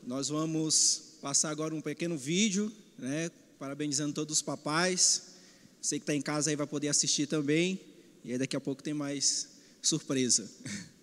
[0.06, 5.34] Nós vamos passar agora um pequeno vídeo, né, parabenizando todos os papais.
[5.80, 7.80] Você que está em casa aí vai poder assistir também.
[8.22, 9.48] E aí daqui a pouco tem mais
[9.80, 10.50] surpresa.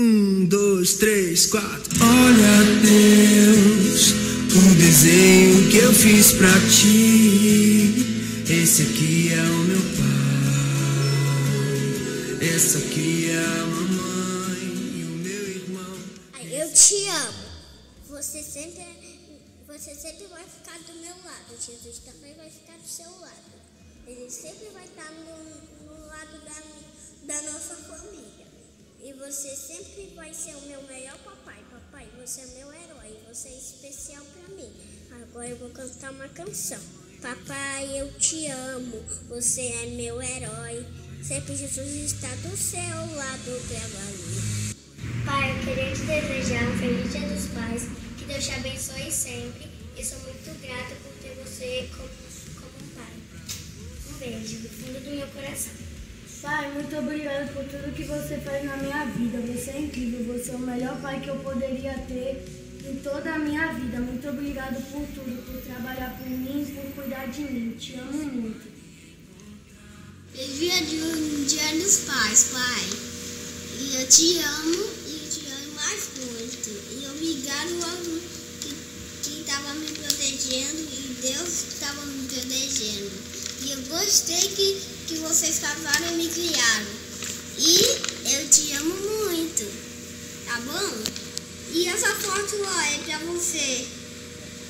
[0.00, 1.98] Um, dois, três, quatro.
[2.00, 4.12] Olha, Deus,
[4.54, 8.06] o desenho que eu fiz pra ti.
[8.48, 9.80] Esse aqui é o meu
[12.38, 12.48] pai.
[12.54, 15.98] Essa aqui é a mamãe e o meu irmão.
[16.48, 17.48] Eu te amo.
[18.10, 18.86] Você sempre,
[19.66, 21.56] você sempre vai ficar do meu lado.
[21.60, 23.50] Jesus também vai ficar do seu lado.
[24.06, 26.62] Ele sempre vai estar no, no lado da,
[27.34, 28.37] da nossa família.
[29.00, 31.58] E você sempre vai ser o meu melhor papai.
[31.70, 33.16] Papai, você é meu herói.
[33.28, 34.72] Você é especial para mim.
[35.22, 36.80] Agora eu vou cantar uma canção.
[37.22, 39.02] Papai, eu te amo.
[39.28, 40.84] Você é meu herói.
[41.22, 44.76] Sempre Jesus está do seu lado trabalhando.
[45.24, 47.82] Pai, eu queria te desejar um feliz dia dos pais,
[48.18, 52.08] que Deus te abençoe sempre e sou muito grata por ter você como,
[52.54, 53.12] como um pai.
[54.10, 55.87] Um beijo do fundo do meu coração.
[56.40, 59.38] Pai, muito obrigado por tudo que você faz na minha vida.
[59.38, 62.44] Você é incrível, você é o melhor pai que eu poderia ter.
[62.88, 63.98] em toda a minha vida.
[63.98, 67.76] Muito obrigado por tudo, por trabalhar por mim, por cuidar de mim.
[67.76, 68.68] Te amo muito.
[70.32, 72.84] Feliz dia, de, dia dos pais, pai.
[73.80, 76.70] E eu te amo e eu te amo mais muito.
[76.92, 77.96] E obrigado ao
[79.22, 83.47] que estava me protegendo e Deus estava me protegendo.
[83.60, 86.86] E eu gostei que, que vocês casaram e me criaram.
[87.58, 87.78] E
[88.34, 89.64] eu te amo muito.
[90.46, 91.02] Tá bom?
[91.72, 93.86] E essa foto ó, é pra você.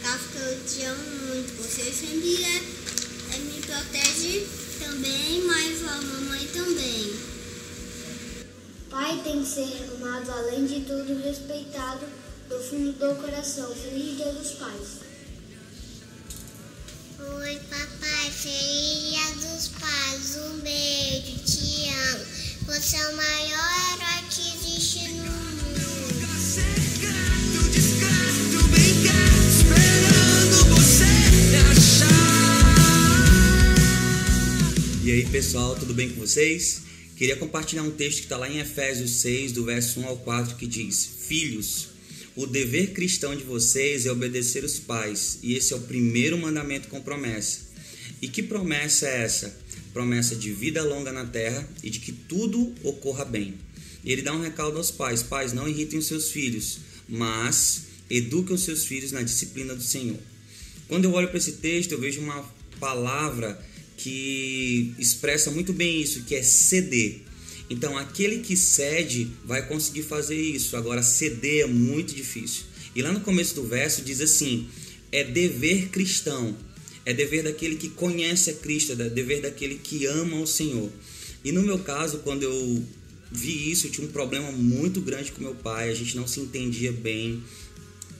[0.02, 0.18] Tá?
[0.18, 1.62] Porque eu te amo muito.
[1.62, 2.56] Você sempre é,
[3.34, 4.46] é, me protege
[4.78, 7.12] também, mas a mamãe também.
[8.88, 12.06] Pai tem que ser amado, além de tudo, respeitado
[12.48, 13.70] do fundo do coração.
[13.74, 15.07] Feliz Dia dos Pais.
[17.30, 20.36] Oi, papai, dia dos pais.
[20.36, 22.24] Um beijo, te amo.
[22.66, 25.58] Você é o maior herói que existe no mundo.
[35.04, 36.82] E aí pessoal, tudo bem com vocês?
[37.14, 40.56] Queria compartilhar um texto que está lá em Efésios 6, do verso 1 ao 4,
[40.56, 41.88] que diz: Filhos,
[42.38, 46.86] o dever cristão de vocês é obedecer os pais, e esse é o primeiro mandamento
[46.86, 47.62] com promessa.
[48.22, 49.58] E que promessa é essa?
[49.92, 53.54] Promessa de vida longa na terra e de que tudo ocorra bem.
[54.04, 56.78] E ele dá um recado aos pais: Pais, não irritem os seus filhos,
[57.08, 60.20] mas eduquem os seus filhos na disciplina do Senhor.
[60.86, 62.48] Quando eu olho para esse texto, eu vejo uma
[62.78, 63.60] palavra
[63.96, 67.22] que expressa muito bem isso, que é ceder.
[67.70, 70.76] Então, aquele que cede vai conseguir fazer isso.
[70.76, 72.64] Agora, ceder é muito difícil.
[72.94, 74.68] E lá no começo do verso diz assim:
[75.12, 76.56] é dever cristão,
[77.04, 80.90] é dever daquele que conhece a Cristo, é dever daquele que ama o Senhor.
[81.44, 82.84] E no meu caso, quando eu
[83.30, 86.40] vi isso, eu tinha um problema muito grande com meu pai, a gente não se
[86.40, 87.42] entendia bem.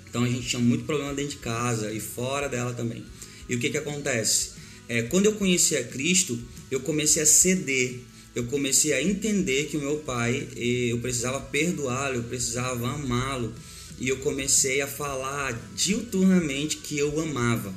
[0.08, 3.04] Então a gente tinha muito problema dentro de casa e fora dela também.
[3.48, 4.50] E o que que acontece?
[4.88, 6.38] É, quando eu conheci a Cristo,
[6.70, 8.00] eu comecei a ceder,
[8.38, 13.52] eu comecei a entender que o meu pai, eh, eu precisava perdoá-lo, eu precisava amá-lo,
[13.98, 17.74] e eu comecei a falar diuturnamente que eu amava.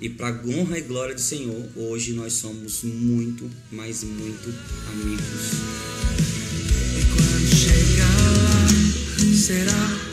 [0.00, 4.48] E para honra e glória do Senhor, hoje nós somos muito, mas muito
[4.90, 5.52] amigos.
[6.98, 10.09] E quando chegar lá, será?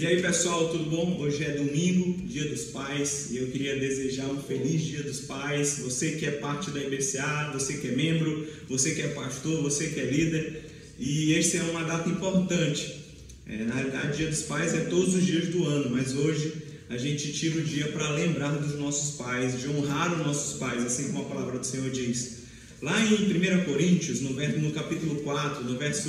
[0.00, 1.18] E aí pessoal, tudo bom?
[1.20, 5.78] Hoje é domingo, dia dos pais, e eu queria desejar um feliz dia dos pais.
[5.80, 9.88] Você que é parte da IBCA, você que é membro, você que é pastor, você
[9.88, 10.64] que é líder,
[10.98, 12.98] e esse é uma data importante.
[13.46, 16.50] É, na realidade, dia dos pais é todos os dias do ano, mas hoje
[16.88, 20.82] a gente tira o dia para lembrar dos nossos pais, de honrar os nossos pais,
[20.82, 22.38] assim como a palavra do Senhor diz.
[22.80, 26.08] Lá em 1 Coríntios, no, no capítulo 4, no verso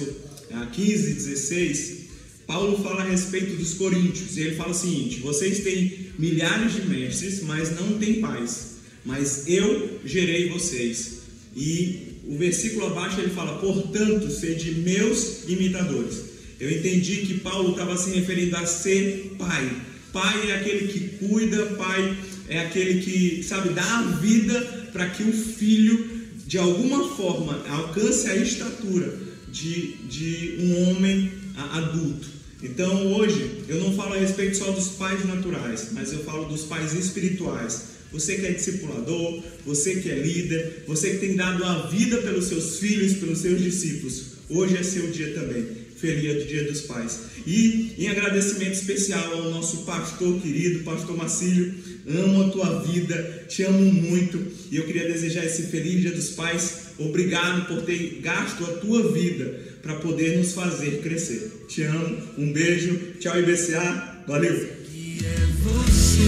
[0.71, 2.00] 15 e 16,
[2.47, 6.87] Paulo fala a respeito dos coríntios, e ele fala o seguinte: vocês têm milhares de
[6.87, 11.21] mestres, mas não têm pais, mas eu gerei vocês.
[11.55, 16.31] E o versículo abaixo ele fala: portanto, sede meus imitadores.
[16.59, 19.71] Eu entendi que Paulo estava se referindo a ser pai.
[20.13, 25.23] Pai é aquele que cuida, pai é aquele que, sabe, dá a vida para que
[25.23, 29.17] o filho, de alguma forma, alcance a estatura
[29.51, 31.31] de, de um homem
[31.73, 32.27] adulto.
[32.63, 36.63] Então hoje eu não falo a respeito só dos pais naturais, mas eu falo dos
[36.63, 37.91] pais espirituais.
[38.11, 42.45] Você que é discipulador, você que é líder, você que tem dado a vida pelos
[42.45, 45.81] seus filhos, pelos seus discípulos, hoje é seu dia também.
[46.01, 47.19] Feliz Dia dos Pais.
[47.45, 51.75] E em agradecimento especial ao nosso pastor querido, pastor Macílio,
[52.07, 56.29] amo a tua vida, te amo muito e eu queria desejar esse feliz Dia dos
[56.29, 56.85] Pais.
[56.97, 61.65] Obrigado por ter gasto a tua vida para poder nos fazer crescer.
[61.67, 64.53] Te amo, um beijo, tchau IBCA, valeu!
[64.85, 66.21] Que é você,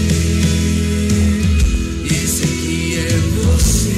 [2.06, 3.08] esse aqui é
[3.42, 3.90] você,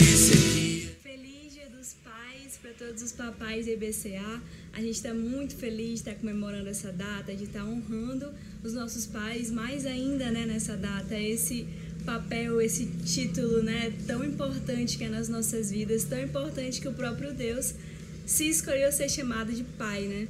[0.00, 4.42] esse aqui Feliz Dia dos Pais para todos os papais da EBCA.
[4.72, 8.32] A gente está muito feliz de estar comemorando essa data, de estar honrando
[8.64, 11.66] os nossos pais, mais ainda né, nessa data, esse
[12.04, 16.92] papel, esse título né, tão importante que é nas nossas vidas, tão importante que o
[16.92, 17.74] próprio Deus
[18.26, 20.28] se escolheu ser chamado de pai, né?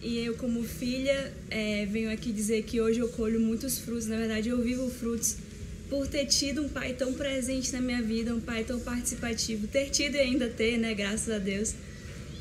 [0.00, 4.06] E eu, como filha, é, venho aqui dizer que hoje eu colho muitos frutos.
[4.06, 5.36] Na verdade, eu vivo frutos
[5.88, 9.90] por ter tido um pai tão presente na minha vida, um pai tão participativo, ter
[9.90, 10.92] tido e ainda ter, né?
[10.92, 11.74] Graças a Deus.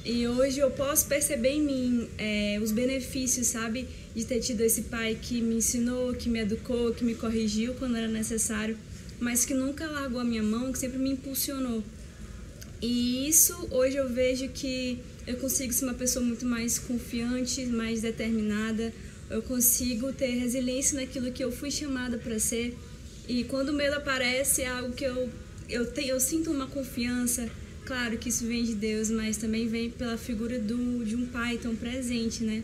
[0.03, 3.88] E hoje eu posso perceber em mim é, os benefícios, sabe?
[4.15, 7.98] De ter tido esse pai que me ensinou, que me educou, que me corrigiu quando
[7.98, 8.76] era necessário,
[9.19, 11.84] mas que nunca largou a minha mão, que sempre me impulsionou.
[12.82, 14.98] E isso hoje eu vejo que
[15.28, 18.91] eu consigo ser uma pessoa muito mais confiante, mais determinada,
[19.30, 22.76] eu consigo ter resiliência naquilo que eu fui chamada para ser.
[23.28, 25.30] E quando o medo aparece, é algo que eu,
[25.69, 27.48] eu, te, eu sinto uma confiança.
[27.91, 31.57] Claro que isso vem de Deus, mas também vem pela figura do, de um pai
[31.57, 32.63] tão presente, né?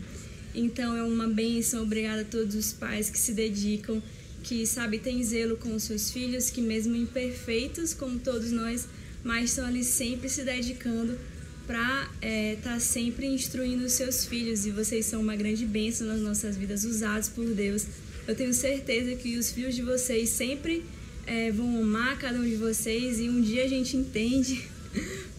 [0.54, 4.02] Então é uma bênção, obrigada a todos os pais que se dedicam,
[4.42, 8.88] que sabe tem zelo com os seus filhos, que mesmo imperfeitos como todos nós,
[9.22, 11.18] mas estão ali sempre se dedicando
[11.66, 16.06] para estar é, tá sempre instruindo os seus filhos e vocês são uma grande bênção
[16.06, 17.84] nas nossas vidas, usados por Deus.
[18.26, 20.86] Eu tenho certeza que os filhos de vocês sempre
[21.26, 24.77] é, vão amar cada um de vocês e um dia a gente entende.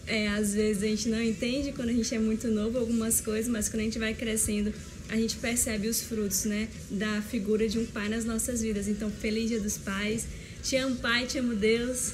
[0.06, 3.46] É, às vezes a gente não entende quando a gente é muito novo algumas coisas,
[3.46, 4.72] mas quando a gente vai crescendo,
[5.08, 8.88] a gente percebe os frutos, né, da figura de um pai nas nossas vidas.
[8.88, 10.26] Então, feliz Dia dos Pais.
[10.62, 12.12] Te amo, Pai, te amo, Deus.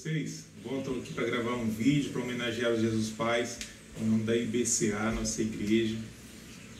[0.00, 0.44] vocês.
[0.64, 3.58] Voltam aqui para gravar um vídeo para homenagear os Jesus Pais,
[4.00, 5.96] em nome da IBCA, nossa igreja.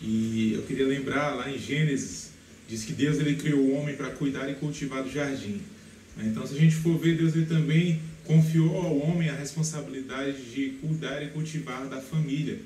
[0.03, 2.31] E eu queria lembrar, lá em Gênesis,
[2.69, 5.61] diz que Deus ele criou o homem para cuidar e cultivar do jardim.
[6.19, 10.71] Então, se a gente for ver, Deus ele também confiou ao homem a responsabilidade de
[10.81, 12.59] cuidar e cultivar da família.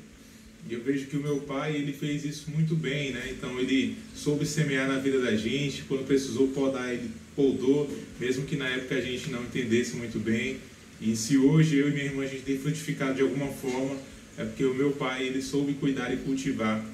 [0.69, 3.28] E eu vejo que o meu pai, ele fez isso muito bem, né?
[3.31, 8.56] Então ele soube semear na vida da gente, quando precisou podar, ele podou, mesmo que
[8.56, 10.59] na época a gente não entendesse muito bem.
[11.01, 13.97] E se hoje eu e minha irmã a gente tem frutificado de alguma forma,
[14.39, 16.85] é porque o meu pai, ele soube cuidar e cultivar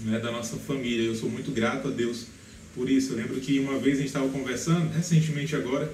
[0.00, 1.06] né, da nossa família.
[1.06, 2.26] Eu sou muito grato a Deus
[2.74, 3.12] por isso.
[3.12, 5.92] Eu lembro que uma vez a gente estava conversando, recentemente agora,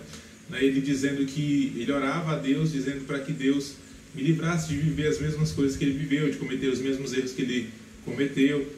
[0.49, 3.74] né, ele dizendo que ele orava a Deus, dizendo para que Deus
[4.15, 7.33] me livrasse de viver as mesmas coisas que ele viveu, de cometer os mesmos erros
[7.33, 7.70] que ele
[8.05, 8.70] cometeu.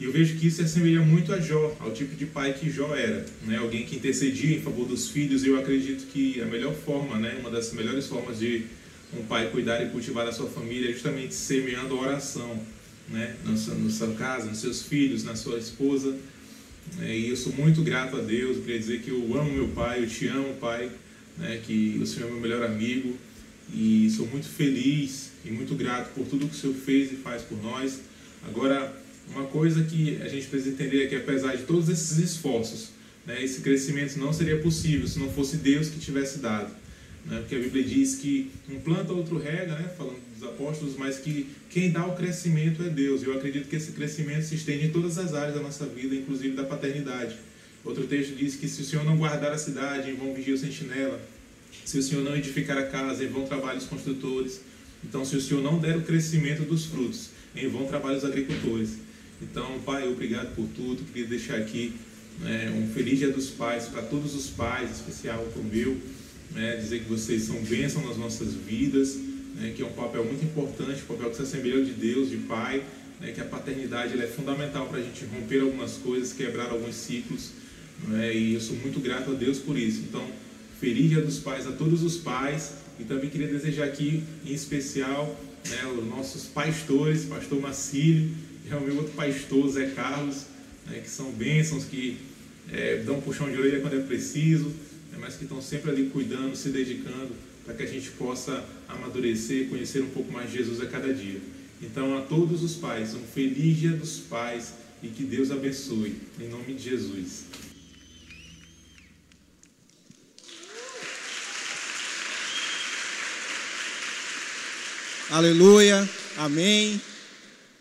[0.00, 2.70] E eu vejo que isso se assemelha muito a Jó, ao tipo de pai que
[2.70, 3.58] Jó era, né?
[3.58, 5.44] Alguém que intercedia em favor dos filhos.
[5.44, 7.36] E eu acredito que a melhor forma, né?
[7.38, 8.64] Uma das melhores formas de
[9.12, 12.58] um pai cuidar e cultivar a sua família é justamente semeando oração,
[13.10, 13.36] né?
[13.44, 16.16] Na sua, na sua casa, nos seus filhos, na sua esposa.
[17.00, 18.56] É, e eu sou muito grato a Deus.
[18.56, 20.90] Eu queria dizer que eu amo meu pai, eu te amo, pai,
[21.36, 21.60] né?
[21.64, 23.16] Que o Senhor é meu melhor amigo
[23.72, 27.42] e sou muito feliz e muito grato por tudo que o Senhor fez e faz
[27.42, 28.00] por nós.
[28.46, 28.96] Agora,
[29.28, 32.90] uma coisa que a gente precisa entender é que apesar de todos esses esforços,
[33.26, 36.72] né, esse crescimento não seria possível se não fosse Deus que tivesse dado.
[37.26, 41.18] Né, porque a Bíblia diz que um planta, outro rega, né, falando dos apóstolos, mas
[41.18, 43.22] que quem dá o crescimento é Deus.
[43.22, 46.56] Eu acredito que esse crescimento se estende em todas as áreas da nossa vida, inclusive
[46.56, 47.36] da paternidade.
[47.84, 50.58] Outro texto diz que se o Senhor não guardar a cidade, em vão vigia o
[50.58, 51.20] sentinela.
[51.84, 54.60] Se o Senhor não edificar a casa, em vão trabalham os construtores.
[55.04, 58.98] Então, se o Senhor não der o crescimento dos frutos, em vão trabalham os agricultores.
[59.40, 61.02] Então, Pai, obrigado por tudo.
[61.12, 61.94] Queria deixar aqui
[62.38, 65.96] né, um feliz Dia dos Pais para todos os pais, especial para o meu.
[66.50, 69.16] Né, dizer que vocês são bênção nas nossas vidas,
[69.60, 72.38] né, que é um papel muito importante, um papel que se assemelha de Deus, de
[72.38, 72.82] Pai,
[73.20, 77.50] né, que a paternidade é fundamental para a gente romper algumas coisas, quebrar alguns ciclos.
[78.08, 80.00] Né, e eu sou muito grato a Deus por isso.
[80.08, 80.26] Então,
[80.80, 85.38] Feliz Dia dos Pais a todos os pais e também queria desejar aqui, em especial,
[85.68, 88.30] né, os nossos pastores, pastor Macílio
[88.66, 90.46] e o meu outro pastor, Zé Carlos,
[90.86, 92.16] né, que são bênçãos, que
[92.72, 94.68] é, dão um puxão de orelha quando é preciso,
[95.12, 97.34] né, mas que estão sempre ali cuidando, se dedicando
[97.66, 101.40] para que a gente possa amadurecer, conhecer um pouco mais de Jesus a cada dia.
[101.82, 106.48] Então, a todos os pais, um feliz Dia dos Pais e que Deus abençoe, em
[106.48, 107.44] nome de Jesus.
[115.30, 117.00] Aleluia, amém.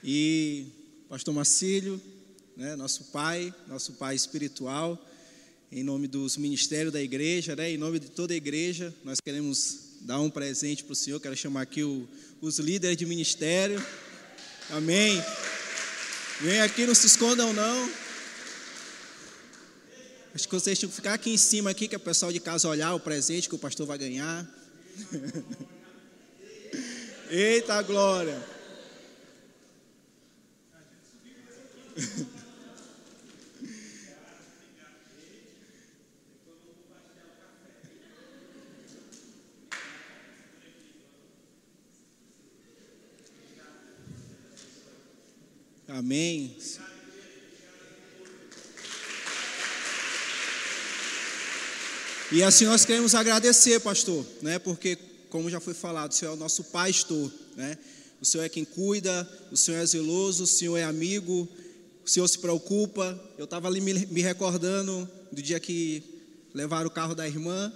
[0.04, 0.68] E
[1.10, 2.00] Pastor Marcílio,
[2.56, 5.04] né, nosso pai, nosso pai espiritual,
[5.72, 9.89] em nome dos ministérios da igreja, né, em nome de toda a igreja, nós queremos
[10.02, 11.20] dar um presente para o Senhor.
[11.20, 12.08] Quero chamar aqui o,
[12.42, 13.84] os líderes de ministério.
[14.70, 15.24] Amém.
[16.42, 17.90] Vem aqui, não se escondam não.
[20.34, 22.40] Acho que vocês tinham que ficar aqui em cima aqui, que é o pessoal de
[22.40, 24.48] casa olhar o presente que o pastor vai ganhar.
[27.30, 28.42] Eita glória!
[45.90, 46.56] Amém.
[52.32, 54.60] E assim nós queremos agradecer, pastor, né?
[54.60, 54.96] Porque
[55.32, 57.76] como já foi falado, o Senhor é o nosso pastor, né?
[58.22, 61.50] O Senhor é quem cuida, o Senhor é zeloso, o Senhor é amigo,
[62.06, 63.20] o Senhor se preocupa.
[63.36, 66.04] Eu estava ali me, recordando do dia que
[66.54, 67.74] levaram o carro da irmã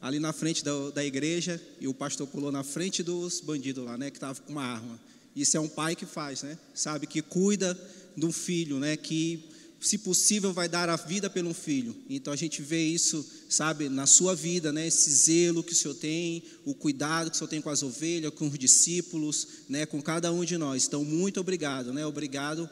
[0.00, 3.96] ali na frente da, da igreja e o pastor pulou na frente dos bandidos lá,
[3.96, 5.11] né, que estavam com uma arma.
[5.34, 6.58] Isso é um pai que faz, né?
[6.74, 7.78] Sabe que cuida
[8.16, 8.96] de um filho, né?
[8.96, 9.44] Que
[9.80, 11.96] se possível vai dar a vida pelo filho.
[12.08, 14.86] Então a gente vê isso, sabe, na sua vida, né?
[14.86, 18.32] Esse zelo que o Senhor tem, o cuidado que o Senhor tem com as ovelhas,
[18.32, 19.84] com os discípulos, né?
[19.84, 20.86] Com cada um de nós.
[20.86, 22.06] Então muito obrigado, né?
[22.06, 22.70] Obrigado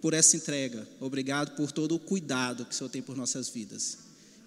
[0.00, 0.86] por essa entrega.
[1.00, 3.98] Obrigado por todo o cuidado que o Senhor tem por nossas vidas.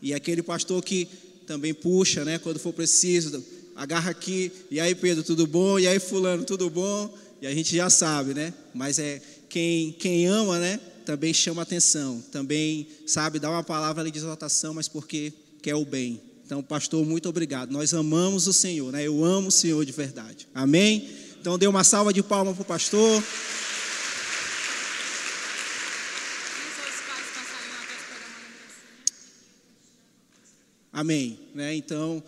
[0.02, 1.08] E aquele pastor que
[1.48, 2.38] também puxa, né?
[2.38, 3.44] Quando for preciso,
[3.80, 5.80] agarra aqui, e aí Pedro, tudo bom?
[5.80, 7.18] E aí fulano, tudo bom?
[7.42, 8.54] E a gente já sabe, né?
[8.74, 10.78] Mas é quem, quem ama, né?
[11.06, 15.32] Também chama atenção, também sabe dá uma palavra de exaltação, mas porque
[15.62, 16.20] quer o bem.
[16.46, 17.72] Então, pastor, muito obrigado.
[17.72, 19.08] Nós amamos o Senhor, né?
[19.08, 20.46] Eu amo o Senhor de verdade.
[20.54, 21.10] Amém?
[21.40, 23.24] Então, dê uma salva de palmas para o pastor.
[30.92, 31.40] Amém.
[31.56, 31.76] Né?
[31.76, 32.22] Então,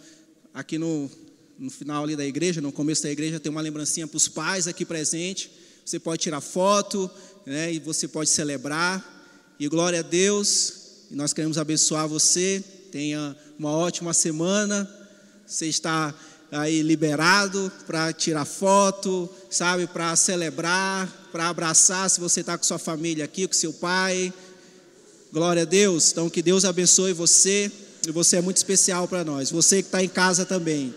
[0.53, 1.09] aqui no,
[1.57, 4.67] no final ali da igreja, no começo da igreja, tem uma lembrancinha para os pais
[4.67, 5.49] aqui presentes.
[5.85, 7.09] Você pode tirar foto,
[7.45, 7.73] né?
[7.73, 9.19] E você pode celebrar.
[9.59, 10.73] E glória a Deus.
[11.11, 12.63] E nós queremos abençoar você.
[12.91, 14.89] Tenha uma ótima semana.
[15.45, 16.13] Você está
[16.51, 22.09] aí liberado para tirar foto, sabe, para celebrar, para abraçar.
[22.09, 24.33] Se você está com sua família aqui, com seu pai.
[25.31, 26.11] Glória a Deus.
[26.11, 27.71] Então que Deus abençoe você.
[28.07, 29.51] E você é muito especial para nós.
[29.51, 30.93] Você que está em casa também.